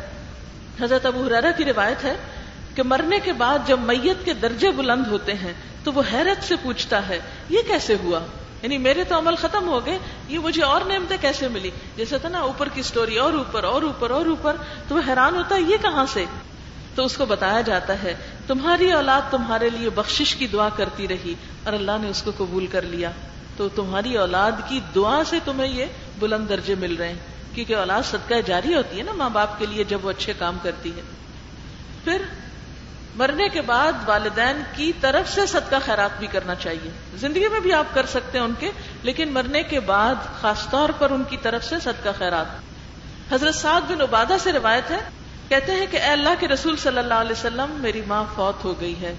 [0.82, 2.16] حضرت ابو حرارہ کی روایت ہے
[2.76, 6.56] کہ مرنے کے بعد جب میت کے درجے بلند ہوتے ہیں تو وہ حیرت سے
[6.64, 7.20] پوچھتا ہے،
[7.50, 8.20] یہ کیسے ہوا؟
[8.62, 12.30] یعنی میرے تو عمل ختم ہو گئے، یہ مجھے اور نعمتیں کیسے ملی؟ جیسے تھا
[12.30, 14.56] نا، اوپر کی سٹوری اور اوپر اور اوپر اور اوپر،
[14.88, 16.26] تو وہ حیران ہوتا ہے، یہ کہاں سے؟
[16.96, 18.16] تو اس کو بتایا جاتا ہے،
[18.48, 21.34] تمہاری اولاد تمہارے لیے بخشش کی دعا کرتی رہی
[21.64, 23.12] اور اللہ نے اس کو قبول کر لیا۔
[23.58, 25.86] تو تمہاری اولاد کی دعا سے تمہیں یہ
[26.20, 27.20] بلند درجے مل رہے ہیں۔
[27.56, 30.58] کیونکہ اولاد صدقہ جاری ہوتی ہے نا ماں باپ کے لیے جب وہ اچھے کام
[30.64, 31.02] کرتی ہے۔
[32.04, 32.22] پھر
[33.18, 37.74] مرنے کے بعد والدین کی طرف سے صدقہ خیرات بھی کرنا چاہیے۔ زندگی میں بھی
[37.74, 38.72] آپ کر سکتے ہیں ان کے،
[39.04, 42.46] لیکن مرنے کے بعد خاص طور پر ان کی طرف سے صدقہ خیرات۔
[43.34, 45.00] حضرت سعد بن عبادہ سے روایت ہے،
[45.50, 48.82] کہتے ہیں کہ اے اللہ کے رسول صلی اللہ علیہ وسلم، میری ماں فوت ہو
[48.82, 49.16] گئی ہے۔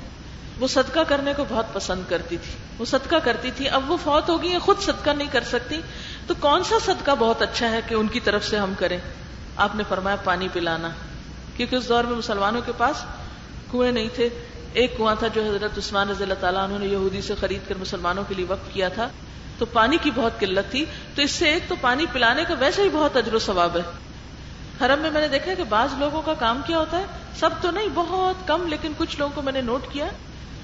[0.58, 4.28] وہ صدقہ کرنے کو بہت پسند کرتی تھی۔ وہ صدقہ کرتی تھی۔ اب وہ فوت
[4.28, 5.80] ہو گئی ہے خود صدقہ نہیں کر سکتی۔
[6.26, 8.98] تو کون سا صدقہ بہت اچھا ہے کہ ان کی طرف سے ہم کریں؟
[9.56, 10.88] آپ نے فرمایا پانی پلانا،
[11.56, 13.04] کیونکہ اس دور میں مسلمانوں کے پاس
[13.72, 14.28] کنویں نہیں تھے۔
[14.72, 17.74] ایک کنواں تھا جو حضرت عثمان رضی اللہ تعالیٰ عنہ نے یہودی سے خرید کر
[17.80, 19.08] مسلمانوں کے لیے وقف کیا تھا۔
[19.58, 22.82] تو پانی کی بہت قلت تھی۔ تو اس سے ایک تو پانی پلانے کا ویسے
[22.82, 23.82] ہی بہت اجر و ثواب ہے۔
[24.84, 27.04] حرم میں میں نے دیکھا کہ بعض لوگوں کا کام کیا ہوتا ہے۔
[27.36, 30.08] سب تو نہیں، بہت کم، لیکن کچھ لوگوں کو میں نے نوٹ کیا۔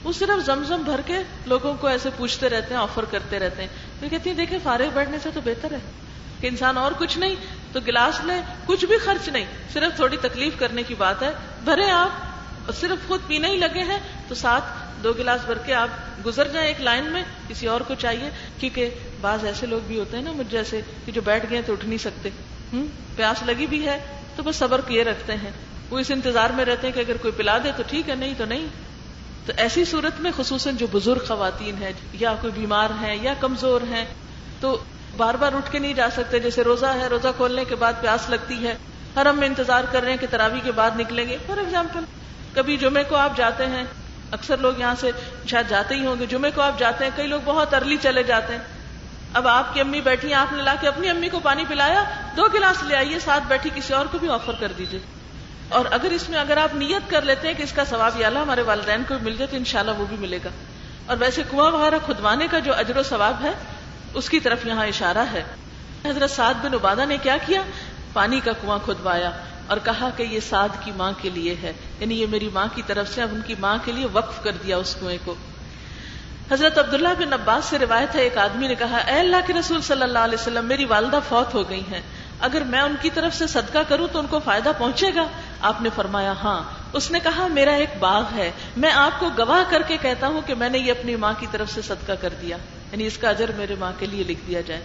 [0.05, 3.68] وہ صرف زمزم بھر کے لوگوں کو ایسے پوچھتے رہتے ہیں آفر کرتے رہتے ہیں۔
[4.00, 5.78] پھر کہتی ہیں، دیکھیں، فارغ بیٹھنے سے تو بہتر ہے
[6.40, 7.34] کہ انسان اور کچھ نہیں۔
[7.72, 8.34] تو گلاس لے
[8.66, 11.30] کچھ بھی خرچ نہیں، صرف تھوڑی تکلیف کرنے کی بات ہے۔
[11.64, 12.34] بھرے آپ
[12.72, 13.98] صرف خود پینے ہی لگے ہیں،
[14.28, 14.64] تو ساتھ
[15.04, 15.88] دو گلاس بھر کے آپ
[16.26, 18.90] گزر جائیں ایک لائن میں، کسی اور کو چاہیے، کیونکہ
[19.20, 21.86] بعض ایسے لوگ بھی ہوتے ہیں نا مجھ جیسے، کہ جو بیٹھ گئے تو اٹھ
[21.86, 22.30] نہیں سکتے۔
[22.72, 22.86] ہوں
[23.16, 23.98] پیاس لگی بھی ہے،
[24.36, 25.50] تو بس صبر کیے رکھتے ہیں۔
[25.90, 28.34] وہ اس انتظار میں رہتے ہیں کہ اگر کوئی پلا دے تو ٹھیک ہے، نہیں
[28.38, 28.66] تو نہیں۔
[29.46, 33.80] تو ایسی صورت میں خصوصاً جو بزرگ خواتین ہیں، یا کوئی بیمار ہیں، یا کمزور
[33.80, 34.04] ہیں،
[34.60, 34.78] تو
[35.16, 38.30] بار بار اٹھ کے نہیں جا سکتے۔ جیسے روزہ ہے، روزہ کھولنے کے بعد پیاس
[38.30, 38.76] لگتی ہے۔
[39.16, 42.04] ہر ہم انتظار کر رہے ہیں کہ تراوی کے بعد نکلیں گے۔ فار ایگزامپل
[42.55, 43.84] کبھی جمعے کو آپ جاتے ہیں،
[44.30, 45.11] اکثر لوگ یہاں سے
[45.46, 48.22] شاید جاتے ہی ہوں گے۔ جمعے کو آپ جاتے ہیں، کئی لوگ بہت ارلی چلے
[48.22, 48.62] جاتے ہیں۔
[49.34, 52.05] اب آپ کی امی بیٹھی ہیں آپ نے لا کے اپنی امی کو پانی پلایا،
[52.36, 55.00] دو گلاس لے آئیے، ساتھ بیٹھی کسی اور کو بھی آفر کر دیجیے
[55.68, 58.28] اور اگر اس میں اگر آپ نیت کر لیتے ہیں کہ اس کا ثواب یا
[58.28, 60.50] ہمارے والدین کو مل جائے تو انشاءاللہ وہ بھی ملے گا۔
[61.07, 63.52] اور ویسے کنواں وغیرہ کھدوانے کا جو اجر و ثواب ہے،
[64.14, 65.44] اس کی طرف یہاں اشارہ ہے۔
[66.05, 67.62] حضرت سعد بن عبادہ نے کیا کیا؟
[68.12, 69.30] پانی کا کنواں کھدوایا
[69.66, 72.82] اور کہا کہ یہ سعد کی ماں کے لیے ہے۔ یعنی یہ میری ماں کی
[72.86, 75.34] طرف سے اب ان کی ماں کے لیے وقف کر دیا اس کنویں کو۔
[76.51, 79.80] حضرت عبداللہ بن عباس سے روایت ہے، ایک آدمی نے کہا، اے اللہ کے رسول
[79.80, 82.01] صلی اللہ علیہ وسلم، میری والدہ فوت ہو گئی ہیں۔
[82.40, 85.26] اگر میں ان کی طرف سے صدقہ کروں تو ان کو فائدہ پہنچے گا؟
[85.61, 89.70] آپ نے فرمایا ہاں۔ اس نے کہا، میرا ایک باغ ہے۔ میں آپ کو گواہ
[89.70, 92.34] کر کے کہتا ہوں کہ میں نے یہ اپنی ماں کی طرف سے صدقہ کر
[92.42, 92.57] دیا۔
[92.92, 94.80] یعنی اس کا اجر میرے ماں کے لیے لکھ دیا جائے۔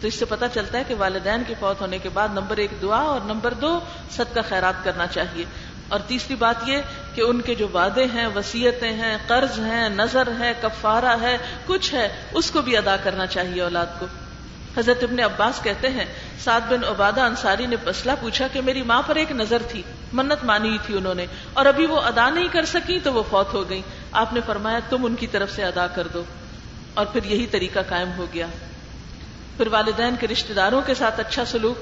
[0.00, 2.70] تو اس سے پتا چلتا ہے کہ والدین کے فوت ہونے کے بعد نمبر ایک
[2.82, 5.44] دعا اور نمبر دو، صدقہ خیرات کرنا چاہیے۔
[5.88, 6.78] اور تیسری بات یہ
[7.14, 11.94] کہ ان کے جو وعدے ہیں وسیعتیں ہیں، قرض ہیں، نظر ہے، کفارہ ہے، کچھ
[11.94, 14.06] ہے، اس کو بھی ادا کرنا چاہیے اولاد کو۔
[14.76, 16.04] حضرت ابن عباس کہتے ہیں،
[16.44, 19.82] سعد بن عبادہ انصاری نے مسئلہ پوچھا کہ میری ماں پر ایک نظر تھی،
[20.12, 23.54] منت مانی تھی انہوں نے، اور ابھی وہ ادا نہیں کر سکی تو وہ فوت
[23.54, 23.82] ہو گئی
[24.12, 26.24] آپ نے فرمایا، تم ان کی طرف سے ادا کر دو۔
[26.94, 28.46] اور پھر یہی طریقہ قائم ہو گیا۔
[29.56, 31.76] پھر والدین کے رشتے داروں کے ساتھ اچھا سلوک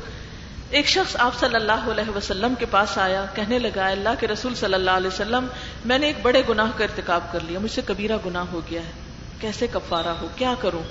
[0.74, 4.54] ایک شخص آپ صلی اللہ علیہ وسلم کے پاس آیا، کہنے لگا، اللہ کے رسول
[4.54, 5.46] صلی اللہ علیہ وسلم،
[5.84, 8.80] میں نے ایک بڑے گناہ کا ارتکاب کر لیا، مجھ سے کبیرہ گناہ ہو گیا
[8.80, 8.92] ہے۔
[9.40, 10.82] کیسے کفارہ ہو؟ کیا کروں؟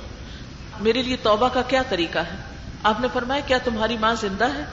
[0.79, 2.37] میرے لیے توبہ کا کیا طریقہ ہے؟
[2.83, 4.63] آپ نے فرمایا، کیا تمہاری ماں زندہ ہے؟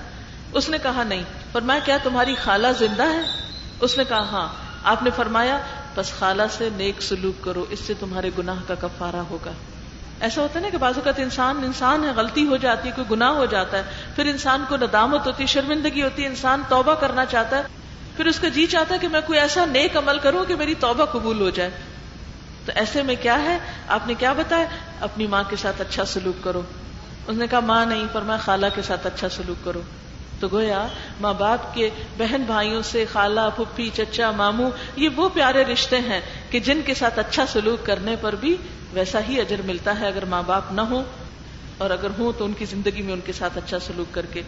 [0.53, 3.23] اس نے کہا، نہیں۔ فرمایا، کیا تمہاری خالہ زندہ ہے؟
[3.81, 4.49] اس نے کہا ہاں۔
[4.85, 5.59] آپ نے فرمایا،
[5.95, 9.53] بس خالہ سے نیک سلوک کرو، اس سے تمہارے گناہ کا کفارہ ہوگا۔
[10.21, 13.07] ایسا ہوتا ہے نا کہ بعض اوقات انسان انسان ہے، غلطی ہو جاتی ہے، کوئی
[13.11, 13.83] گناہ ہو جاتا ہے،
[14.17, 17.63] پھر انسان کو ندامت ہوتی ہے، شرمندگی ہوتی ہے، انسان توبہ کرنا چاہتا ہے،
[18.17, 20.75] پھر اس کا جی چاہتا ہے کہ میں کوئی ایسا نیک عمل کروں کہ میری
[20.75, 21.71] توبہ قبول ہو جائے۔
[22.67, 23.59] تو ایسے میں کیا ہے؟
[23.89, 24.65] آپ نے کیا بتایا؟
[25.01, 26.63] اپنی ماں کے ساتھ اچھا سلوک کرو۔
[27.27, 29.83] اس نے کہا، ماں نہیں، پر میں خالہ کے ساتھ اچھا سلوک کرو
[30.41, 30.87] تو گویا،
[31.21, 36.21] ماں باپ کے بہن بھائیوں سے خالہ، پھپھی، چچا، ماموں، یہ وہ پیارے رشتے ہیں
[36.51, 38.57] کہ جن کے ساتھ اچھا سلوک کرنے پر بھی
[38.93, 41.03] ویسا ہی اجر ملتا ہے اگر ماں باپ نہ ہو
[41.79, 44.43] اور اگر ہوں تو ان کی زندگی میں ان کے ساتھ اچھا سلوک کر کے۔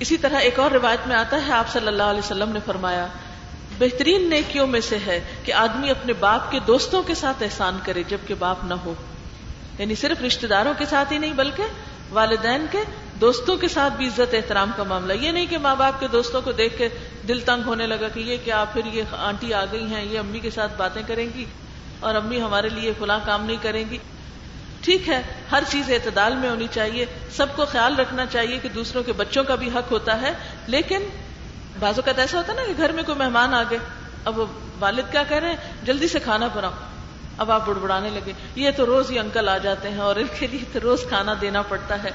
[0.00, 3.06] اسی طرح ایک اور روایت میں آتا ہے، آپ صلی اللہ علیہ وسلم نے فرمایا،
[3.78, 8.02] بہترین نیکیوں میں سے ہے کہ آدمی اپنے باپ کے دوستوں کے ساتھ احسان کرے
[8.08, 8.94] جبکہ باپ نہ ہو۔
[9.78, 11.62] یعنی صرف رشتے داروں کے ساتھ ہی نہیں، بلکہ
[12.10, 12.78] والدین کے
[13.20, 16.42] دوستوں کے ساتھ بھی عزت احترام کا معاملہ۔ یہ نہیں کہ ماں باپ کے دوستوں
[16.42, 16.88] کو دیکھ کے
[17.28, 20.38] دل تنگ ہونے لگا کہ یہ کیا، پھر یہ آنٹی آ گئی ہیں، یہ امی
[20.38, 21.44] کے ساتھ باتیں کریں گی۔
[22.04, 23.98] اور امی ہمارے لیے فلاں کام نہیں کریں گی۔
[24.80, 29.02] ٹھیک ہے، ہر چیز اعتدال میں ہونی چاہیے۔ سب کو خیال رکھنا چاہیے کہ دوسروں
[29.02, 30.32] کے بچوں کا بھی حق ہوتا ہے۔
[30.66, 31.02] لیکن
[31.78, 33.78] بعض اوقات ایسا ہوتا ہے نا کہ گھر میں کوئی مہمان آ گئے۔
[34.24, 34.40] اب
[34.80, 36.70] والد کیا کہہ رہے ہیں؟ جلدی سے کھانا بناؤ۔
[37.38, 40.46] اب آپ بڑبڑانے لگے۔ یہ تو روز ہی انکل آ جاتے ہیں اور ان کے
[40.46, 42.10] لیے تو روز کھانا دینا پڑتا ہے۔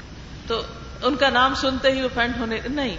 [0.46, 0.62] تو
[1.02, 2.96] ان کا نام سنتے ہی اوفینڈ ہونے نہیں،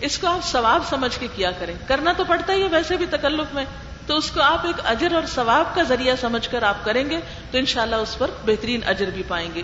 [0.00, 3.06] اس کو آپ ثواب سمجھ کے کیا کریں۔ کرنا تو پڑتا ہی ہے ویسے بھی
[3.06, 3.64] تکلف میں۔
[4.06, 7.20] تو اس کو آپ ایک اجر اور ثواب کا ذریعہ سمجھ کر آپ کریں گے
[7.50, 9.62] تو انشاءاللہ اس پر بہترین اجر بھی پائیں گے۔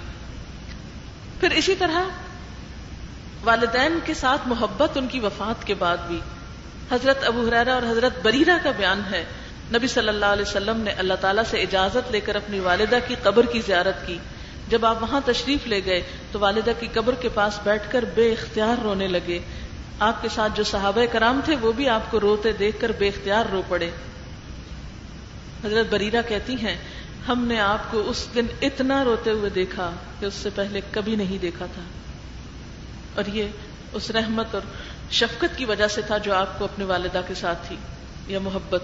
[1.40, 2.02] پھر اسی طرح
[3.44, 6.20] والدین کے ساتھ محبت ان کی وفات کے بعد بھی۔
[6.92, 9.24] حضرت ابو حرارا اور حضرت بریرا کا بیان ہے۔
[9.74, 13.14] نبی صلی اللہ علیہ وسلم نے اللہ تعالیٰ سے اجازت لے کر اپنی والدہ کی
[13.22, 14.18] قبر کی زیارت کی۔
[14.68, 18.32] جب آپ وہاں تشریف لے گئے تو والدہ کی قبر کے پاس بیٹھ کر بے
[18.32, 19.38] اختیار رونے لگے۔
[19.98, 23.08] آپ کے ساتھ جو صحابہ کرام تھے وہ بھی آپ کو روتے دیکھ کر بے
[23.08, 23.90] اختیار رو پڑے۔
[25.64, 26.76] حضرت بریرا کہتی ہیں،
[27.28, 29.90] ہم نے آپ کو اس دن اتنا روتے ہوئے دیکھا
[30.20, 31.82] کہ اس سے پہلے کبھی نہیں دیکھا تھا۔
[33.14, 33.44] اور یہ
[33.92, 34.62] اس رحمت اور
[35.10, 37.76] شفقت کی وجہ سے تھا جو آپ کو اپنے والدہ کے ساتھ تھی،
[38.26, 38.82] یا محبت۔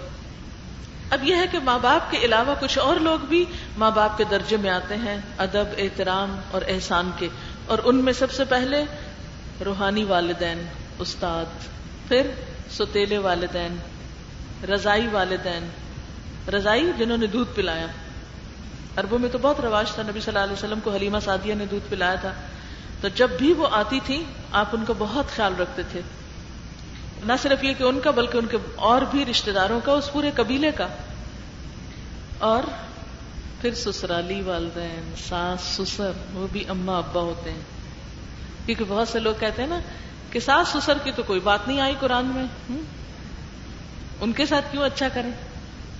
[1.09, 3.45] اب یہ ہے کہ ماں باپ کے علاوہ کچھ اور لوگ بھی
[3.77, 7.27] ماں باپ کے درجے میں آتے ہیں، ادب، احترام اور احسان کے۔
[7.65, 8.83] اور ان میں سب سے پہلے
[9.65, 10.65] روحانی والدین،
[10.99, 11.45] استاد،
[12.07, 12.31] پھر
[12.71, 13.77] ستیلے والدین،
[14.65, 15.69] رضائی والدین۔
[16.51, 17.87] رضائی جنہوں نے دودھ پلایا۔
[18.97, 21.65] اربوں میں تو بہت رواج تھا، نبی صلی اللہ علیہ وسلم کو حلیمہ سعدیہ نے
[21.65, 22.33] دودھ پلایا تھا۔
[23.01, 26.01] تو جب بھی وہ آتی تھی آپ ان کا بہت خیال رکھتے تھے۔
[27.25, 30.11] نہ صرف یہ کہ ان کا، بلکہ ان کے اور بھی رشتے داروں کا، اس
[30.11, 30.87] پورے قبیلے کا۔
[32.37, 32.63] اور
[33.61, 37.61] پھر سسرالی والدین، ساس، سسر، وہ بھی اما ابا ہوتے ہیں۔
[38.65, 39.79] کیونکہ بہت سے لوگ کہتے ہیں نا
[40.31, 42.45] کہ ساس، سسر کی تو کوئی بات نہیں آئی قرآن میں۔
[44.21, 45.31] ان کے ساتھ کیوں اچھا کریں؟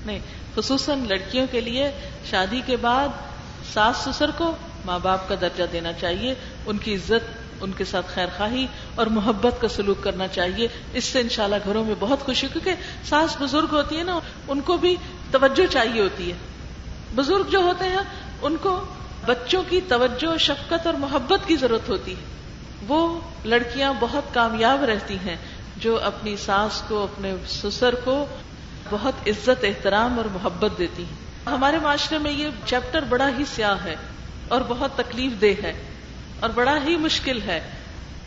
[0.05, 0.19] نہیں،
[0.55, 1.91] خصوصاً لڑکیوں کے لیے
[2.29, 3.07] شادی کے بعد
[3.73, 6.33] ساس سسر کو ماں باپ کا درجہ دینا چاہیے،
[6.65, 11.03] ان کی عزت، ان کے ساتھ خیر خواہی اور محبت کا سلوک کرنا چاہیے۔ اس
[11.03, 12.71] سے انشاءاللہ گھروں میں بہت خوشی، کیونکہ
[13.03, 14.95] ساس بزرگ ہوتی ہے نا، ان کو بھی
[15.31, 16.35] توجہ چاہیے ہوتی ہے۔
[17.15, 18.03] بزرگ جو ہوتے ہیں،
[18.41, 18.85] ان کو
[19.25, 22.25] بچوں کی توجہ، شفقت اور محبت کی ضرورت ہوتی ہے۔
[22.87, 25.35] وہ لڑکیاں بہت کامیاب رہتی ہیں
[25.77, 28.25] جو اپنی ساس کو، اپنے سسر کو
[28.89, 33.83] بہت عزت، احترام اور محبت دیتی ہیں۔ ہمارے معاشرے میں یہ چیپٹر بڑا ہی سیاہ
[33.83, 33.95] ہے
[34.47, 35.73] اور بہت تکلیف دہ ہے
[36.39, 37.69] اور بڑا ہی مشکل ہے۔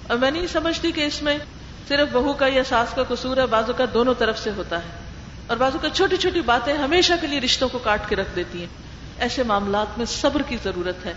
[0.08, 1.38] اور میں نہیں سمجھتی کہ اس میں
[1.88, 4.88] صرف بہو کا یا ساس کا قصور ہے، بازو کا دونوں طرف سے ہوتا ہے۔
[5.46, 8.60] اور بازو کا چھوٹی چھوٹی باتیں ہمیشہ کے لیے رشتوں کو کاٹ کے رکھ دیتی
[8.60, 8.66] ہیں۔
[9.18, 11.14] ایسے معاملات میں صبر کی ضرورت ہے۔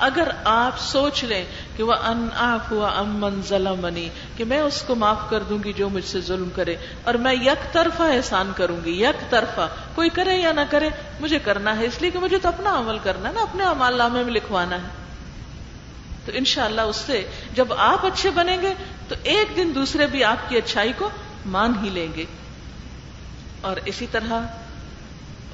[0.00, 1.44] اگر آپ سوچ لیں
[1.76, 5.58] کہ وہ ان آف ہوا امن ظلم بنی کہ میں اس کو معاف کر دوں
[5.64, 9.68] گی جو مجھ سے ظلم کرے، اور میں یک طرفہ احسان کروں گی، یک طرفہ،
[9.94, 10.88] کوئی کرے یا نہ کرے،
[11.20, 13.98] مجھے کرنا ہے، اس لیے کہ مجھے تو اپنا عمل کرنا ہے نا، اپنے امال
[13.98, 14.88] نامے میں لکھوانا ہے۔
[16.24, 18.74] تو انشاءاللہ اس سے جب آپ اچھے بنیں گے،
[19.08, 21.10] تو ایک دن دوسرے بھی آپ کی اچھائی کو
[21.46, 22.24] مان ہی لیں گے۔
[23.60, 24.32] اور اسی طرح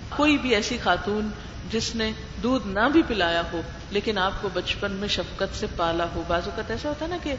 [0.09, 1.31] کوئی بھی ایسی خاتون
[1.71, 2.13] جس نے
[2.47, 6.51] دودھ نہ بھی پلایا ہو، لیکن آپ کو بچپن میں شفقت سے پالا ہو۔ بازو
[6.57, 7.35] کا ایسا ہوتا ہے نا کہ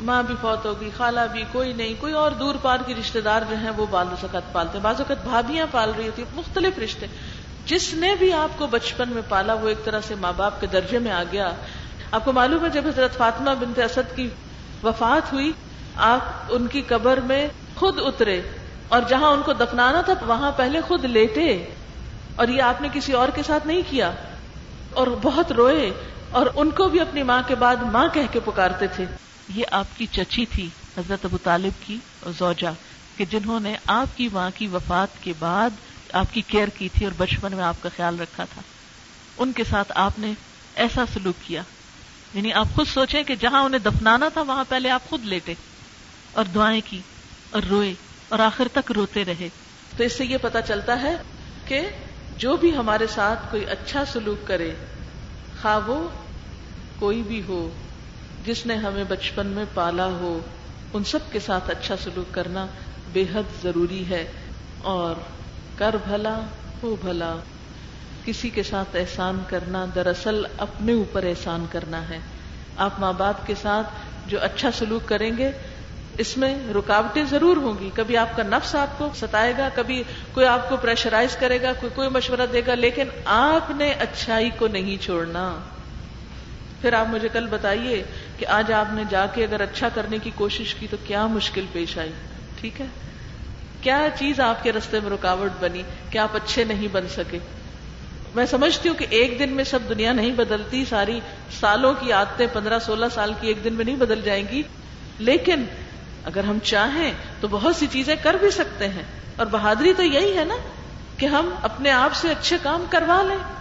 [0.00, 3.42] ماں بھی فوت ہوگی خالہ بھی، کوئی نہیں، کوئی اور دور پار کی رشتے دار
[3.50, 7.06] جو ہیں وہ بال سکت پالتے ہیں۔ بعض اوقات بھابیاں پال رہی ہوتی مختلف رشتے۔
[7.66, 10.66] جس نے بھی آپ کو بچپن میں پالا، وہ ایک طرح سے ماں باپ کے
[10.66, 11.50] درجے میں آ گیا۔
[12.10, 14.28] آپ کو معلوم ہے، جب حضرت فاطمہ بنت اسد کی
[14.82, 15.52] وفات ہوئی،
[15.96, 18.40] آپ ان کی قبر میں خود اترے
[18.88, 21.64] اور جہاں ان کو دفنانا تھا، وہاں پہلے خود لیٹے۔
[22.36, 24.12] اور یہ آپ نے کسی اور کے ساتھ نہیں کیا
[24.92, 25.90] اور بہت روئے
[26.30, 29.04] اور ان کو بھی اپنی ماں کے بعد ماں کہہ کے پکارتے تھے۔
[29.54, 30.68] یہ آپ کی چچی تھی،
[30.98, 31.98] حضرت ابو طالب کی
[32.38, 32.70] زوجا
[33.16, 35.70] کہ جنہوں نے آپ کی ماں کی وفات کے بعد
[36.12, 38.62] آپ کی کیئر کی تھی اور بچپن میں آپ کا خیال رکھا تھا۔
[39.38, 40.32] ان کے ساتھ آپ نے
[40.74, 41.62] ایسا سلوک کیا۔
[42.34, 45.54] یعنی آپ خود سوچیں کہ جہاں انہیں دفنانا تھا، وہاں پہلے آپ خود لیٹے
[46.32, 47.00] اور دعائیں کی
[47.50, 47.94] اور روئے
[48.28, 49.48] اور آخر تک روتے رہے۔
[49.96, 51.16] تو اس سے یہ پتا چلتا ہے
[51.64, 51.88] کہ
[52.40, 54.74] جو بھی ہمارے ساتھ کوئی اچھا سلوک کرے،
[55.62, 56.08] خواہ وہ
[56.96, 57.70] کوئی بھی ہو،
[58.40, 60.40] جس نے ہمیں بچپن میں پالا ہو،
[60.92, 62.66] ان سب کے ساتھ اچھا سلوک کرنا
[63.12, 64.24] بے حد ضروری ہے۔
[64.78, 65.16] اور
[65.74, 66.40] کر بھلا،
[66.82, 67.36] ہو بھلا،
[68.24, 72.20] کسی کے ساتھ احسان کرنا دراصل اپنے اوپر احسان کرنا ہے۔
[72.76, 73.88] آپ ماں باپ کے ساتھ
[74.26, 75.50] جو اچھا سلوک کریں گے
[76.18, 80.02] اس میں رکاوٹیں ضرور ہوں گی۔ کبھی آپ کا نفس آپ کو ستائے گا، کبھی
[80.32, 84.50] کوئی آپ کو پریشرائز کرے گا، کوئی کوئی مشورہ دے گا، لیکن آپ نے اچھائی
[84.58, 85.58] کو نہیں چھوڑنا۔
[86.80, 88.02] پھر آپ مجھے کل بتائیے
[88.38, 91.64] کہ آج آپ نے جا کے اگر اچھا کرنے کی کوشش کی تو کیا مشکل
[91.72, 92.12] پیش آئی؟
[92.60, 92.86] ٹھیک ہے؟
[93.80, 97.38] کیا چیز آپ کے رستے میں رکاوٹ بنی؟ کہ آپ اچھے نہیں بن سکے؟
[98.34, 101.20] میں سمجھتی ہوں کہ ایک دن میں سب دنیا نہیں بدلتی، ساری
[101.60, 104.62] سالوں کی عادتیں پندرہ سولہ سال کی ایک دن میں نہیں بدل جائیں گی،
[105.18, 105.64] لیکن
[106.24, 109.02] اگر ہم چاہیں تو بہت سی چیزیں کر بھی سکتے ہیں۔
[109.36, 110.54] اور بہادری تو یہی ہے نا
[111.16, 113.54] کہ ہم اپنے آپ سے اچھے کام کروا لیں۔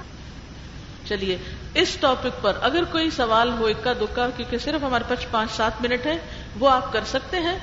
[1.08, 1.38] چلیے،
[1.74, 5.82] اس ٹاپک پر اگر کوئی سوال ہو اکا دکا، کیونکہ صرف ہمارے پاس پانچ سات
[5.82, 6.18] منٹ ہے
[6.60, 7.60] وہ آپ کر سکتے ہیں۔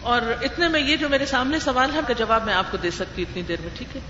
[0.00, 2.90] اور اتنے میں یہ جو میرے سامنے سوال ہے کا جواب میں آپ کو دے
[2.90, 4.00] سکتی اتنی دیر میں، ٹھیک ہے؟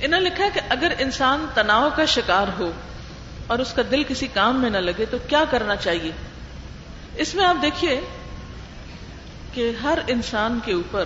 [0.00, 2.72] انہوں نے لکھا کہ اگر انسان تناؤ کا شکار ہو
[3.46, 6.10] اور اس کا دل کسی کام میں نہ لگے تو کیا کرنا چاہیے؟
[7.16, 8.00] اس میں آپ دیکھیے
[9.54, 11.04] کہ ہر انسان کے اوپر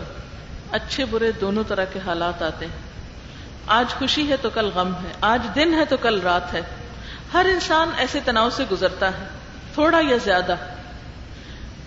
[0.72, 2.78] اچھے برے دونوں طرح کے حالات آتے ہیں۔
[3.66, 6.60] آج خوشی ہے تو کل غم ہے، آج دن ہے تو کل رات ہے۔
[7.32, 9.28] ہر انسان ایسے تناؤ سے گزرتا ہے،
[9.74, 10.54] تھوڑا یا زیادہ۔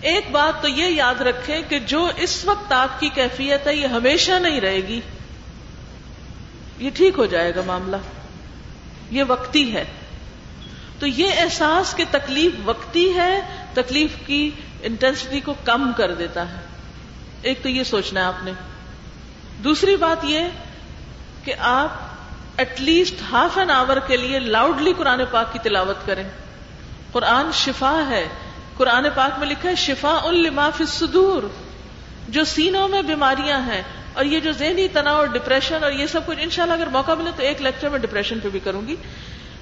[0.00, 3.86] ایک بات تو یہ یاد رکھیں کہ جو اس وقت آپ کی کیفیت ہے، یہ
[3.86, 5.00] ہمیشہ نہیں رہے گی۔
[6.78, 7.96] یہ ٹھیک ہو جائے گا معاملہ۔
[9.10, 9.84] یہ وقتی ہے۔
[10.98, 13.40] تو یہ احساس کہ تکلیف وقتی ہے،
[13.74, 14.50] تکلیف کی
[14.82, 16.60] انٹینسٹی کو کم کر دیتا ہے۔
[17.42, 18.52] ایک تو یہ سوچنا ہے آپ نے۔
[19.64, 20.40] دوسری بات یہ
[21.44, 21.88] کہ آپ
[22.56, 26.24] at least half an hour کے لیے لاؤڈلی قرآن پاک کی تلاوت کریں۔
[27.12, 28.28] قرآن شفا ہے۔
[28.76, 31.42] قرآن پاک میں لکھا ہے شفا ان فی الصدور
[32.28, 36.26] جو سینوں میں بیماریاں ہیں اور یہ جو ذہنی تناؤ اور ڈپریشن اور یہ سب
[36.26, 38.96] کچھ، انشاءاللہ اگر موقع ملے تو ایک لیکچر میں ڈپریشن پہ بھی کروں گی۔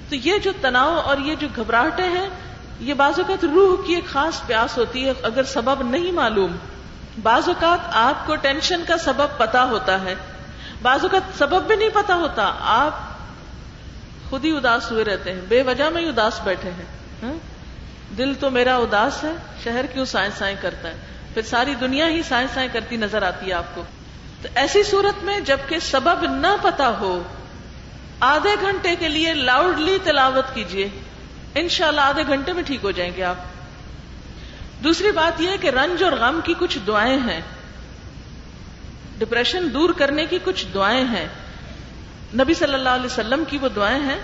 [0.09, 2.29] تو یہ جو تناؤ اور یہ جو گھبراہٹیں ہیں
[2.81, 6.55] یہ بعض اوقات روح کی ایک خاص پیاس ہوتی ہے، اگر سبب نہیں معلوم،
[7.21, 10.15] بعض اوقات آپ کو ٹینشن کا سبب پتا ہوتا ہے۔
[10.81, 12.91] بعض اوقات سبب بھی نہیں پتا ہوتا، آپ
[14.29, 16.85] خود ہی اداس ہوئے رہتے ہیں، بے وجہ میں ہی اداس بیٹھے ہیں۔
[17.23, 17.33] ہاں؟
[18.17, 19.31] دل تو میرا اداس ہے،
[19.63, 20.95] شہر کیوں سائیں سائیں کرتا ہے؟
[21.33, 23.83] پھر ساری دنیا ہی سائیں سائیں کرتی نظر آتی ہے آپ کو۔
[24.41, 27.23] تو ایسی صورت میں جبکہ سبب نہ پتا ہو،
[28.19, 30.89] آدھے گھنٹے کے لیے لاؤڈلی تلاوت کیجیے
[31.55, 33.35] انشاءاللہ آدھے گھنٹے میں ٹھیک ہو جائیں گے آپ۔
[34.83, 37.41] دوسری بات یہ کہ رنج اور غم کی کچھ دعائیں ہیں۔
[39.17, 41.27] ڈپریشن دور کرنے کی کچھ دعائیں ہیں۔
[42.33, 44.19] نبی صلی اللہ علیہ وسلم کی وہ دعائیں ہیں۔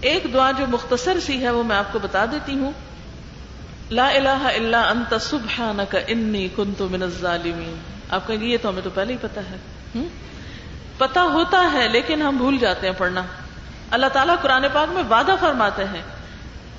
[0.00, 2.72] ایک دعا جو مختصر سی ہے وہ میں آپ کو بتا دیتی ہوں۔
[3.90, 7.76] لا الہ الا انت سبحانک انی کنت من الظالمین۔
[8.10, 9.56] آپ کہیں گے یہ تو ہمیں تو پہلے ہی پتا ہے۔
[10.98, 13.22] پتا ہوتا ہے لیکن ہم بھول جاتے ہیں پڑھنا۔
[13.90, 16.02] اللہ تعالیٰ قرآن پاک میں وعدہ فرماتے ہیں۔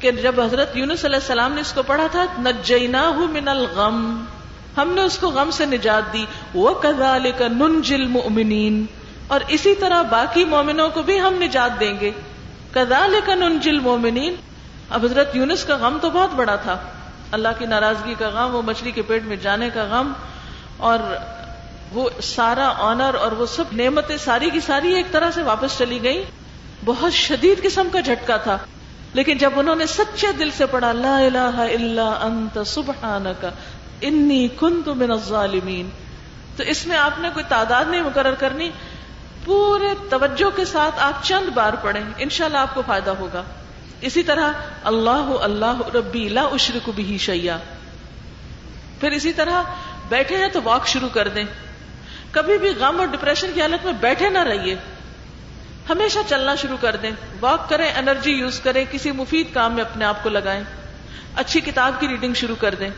[0.06, 4.26] کہ جب حضرت یونس علیہ السلام نے اس کو پڑھا تھا نجینا من الغم۔
[4.78, 8.86] ہم نے اس کو غم سے نجات دی۔ وہ کزال کا ننجل مؤمنین
[9.28, 12.12] اور اسی طرح باقی مومنوں کو بھی ہم نجات دیں گے۔
[12.72, 14.36] کزال کا ننجل مومنین
[14.90, 16.78] اب حضرت یونس کا غم تو بہت بڑا تھا۔
[17.32, 20.14] اللہ کی ناراضگی کا غم، وہ مچھلی کے پیٹ میں جانے کا غم۔
[20.78, 21.00] اور
[21.92, 26.04] وہ سارا آنر اور وہ سب نعمتیں ساری کی ساری ایک طرح سے واپس چلی
[26.04, 26.24] گئی
[26.86, 28.58] بہت شدید قسم کا جھٹکا تھا۔
[29.16, 33.46] لیکن جب انہوں نے سچے دل سے پڑھا، لا الہ الا انت سبحانک،
[34.02, 35.90] انی کنت من الظالمین،
[36.58, 38.70] تو اس میں آپ نے کوئی تعداد نہیں مقرر کرنی،
[39.46, 43.44] پورے توجہ کے ساتھ آپ چند بار پڑھیں، انشاءاللہ آپ کو فائدہ ہوگا۔
[44.02, 44.52] اسی طرح،
[44.84, 47.58] اللہ اللہ ربی لا اشرک بھی شیا
[49.00, 49.62] پھر اسی طرح،
[50.10, 51.44] بیٹھے ہیں تو واک شروع کر دیں۔
[52.32, 54.76] کبھی بھی غم اور ڈپریشن کی حالت میں بیٹھے نہ رہیے۔
[55.90, 60.06] ہمیشہ چلنا شروع کر دیں۔ واک کریں، انرجی یوز کریں، کسی مفید کام میں اپنے
[60.06, 60.64] آپ کو لگائیں۔
[61.36, 62.90] اچھی کتاب کی ریڈنگ شروع کر دیں۔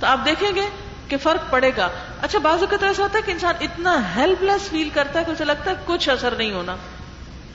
[0.00, 0.68] تو آپ دیکھیں گے
[1.08, 1.88] کہ فرق پڑے گا۔
[2.22, 5.30] اچھا بعض اوقات ایسا ہوتا ہے کہ انسان اتنا ہیلپ لیس فیل کرتا ہے کہ
[5.30, 6.76] اسے لگتا ہے کچھ اثر نہیں ہونا۔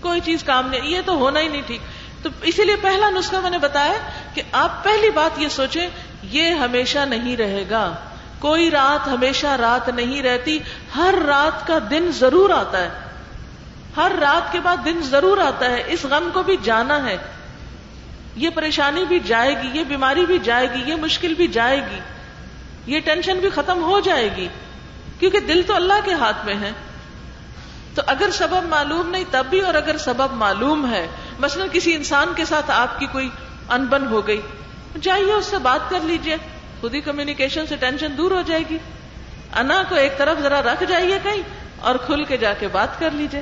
[0.01, 1.81] کوئی چیز کام نہیں، یہ تو ہونا ہی نہیں ٹھیک۔
[2.23, 3.93] تو اسی لیے پہلا نسخہ میں نے بتایا
[4.33, 5.87] کہ آپ پہلی بات یہ سوچیں،
[6.23, 7.93] یہ ہمیشہ نہیں رہے گا۔
[8.39, 10.59] کوئی رات ہمیشہ رات نہیں رہتی،
[10.95, 13.10] ہر رات کا دن ضرور آتا ہے۔
[13.97, 17.17] ہر رات کے بعد دن ضرور آتا ہے، اس غم کو بھی جانا ہے۔
[18.35, 21.99] یہ پریشانی بھی جائے گی، یہ بیماری بھی جائے گی، یہ مشکل بھی جائے گی۔
[22.85, 24.47] یہ ٹینشن بھی ختم ہو جائے گی۔
[25.19, 26.71] کیونکہ دل تو اللہ کے ہاتھ میں ہے۔
[27.95, 31.07] تو اگر سبب معلوم نہیں، تب بھی اور اگر سبب معلوم ہے،
[31.39, 33.29] مثلا کسی انسان کے ساتھ آپ کی کوئی
[33.69, 34.41] انبن ہو گئی،
[35.01, 36.37] جائیے اس سے بات کر لیجیے۔
[36.81, 38.77] خود ہی کمیونیکیشن سے ٹینشن دور ہو جائے گی۔
[39.55, 41.41] انا کو ایک طرف ذرا رکھ جائیے کہیں
[41.79, 43.41] اور کھل کے جا کے بات کر لیجیے۔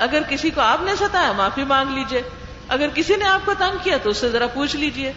[0.00, 2.22] اگر کسی کو آپ نے ستایا، معافی مانگ لیجیے۔
[2.68, 5.12] اگر کسی نے آپ کو تنگ کیا تو اس سے ذرا پوچھ لیجیے۔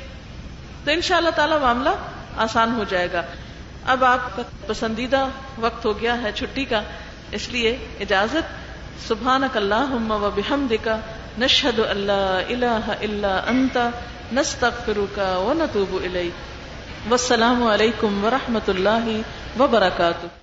[0.85, 1.89] تو ان شاء اللہ تعالی معاملہ
[2.37, 3.21] آسان ہو جائے گا۔
[3.85, 5.25] اب آپ کا پسندیدہ
[5.57, 6.81] وقت ہو گیا ہے چھٹی کا،
[7.31, 8.63] اس لیے اجازت۔
[9.07, 10.97] سبحان اللہ و بحمد کا
[11.37, 13.89] نشد اللہ الہ اللہ انتا
[14.33, 16.53] نستغفرک و نتوب الیک۔
[17.09, 19.21] والسلام علیکم ورحمۃ اللہ
[19.59, 20.42] وبرکاتہ۔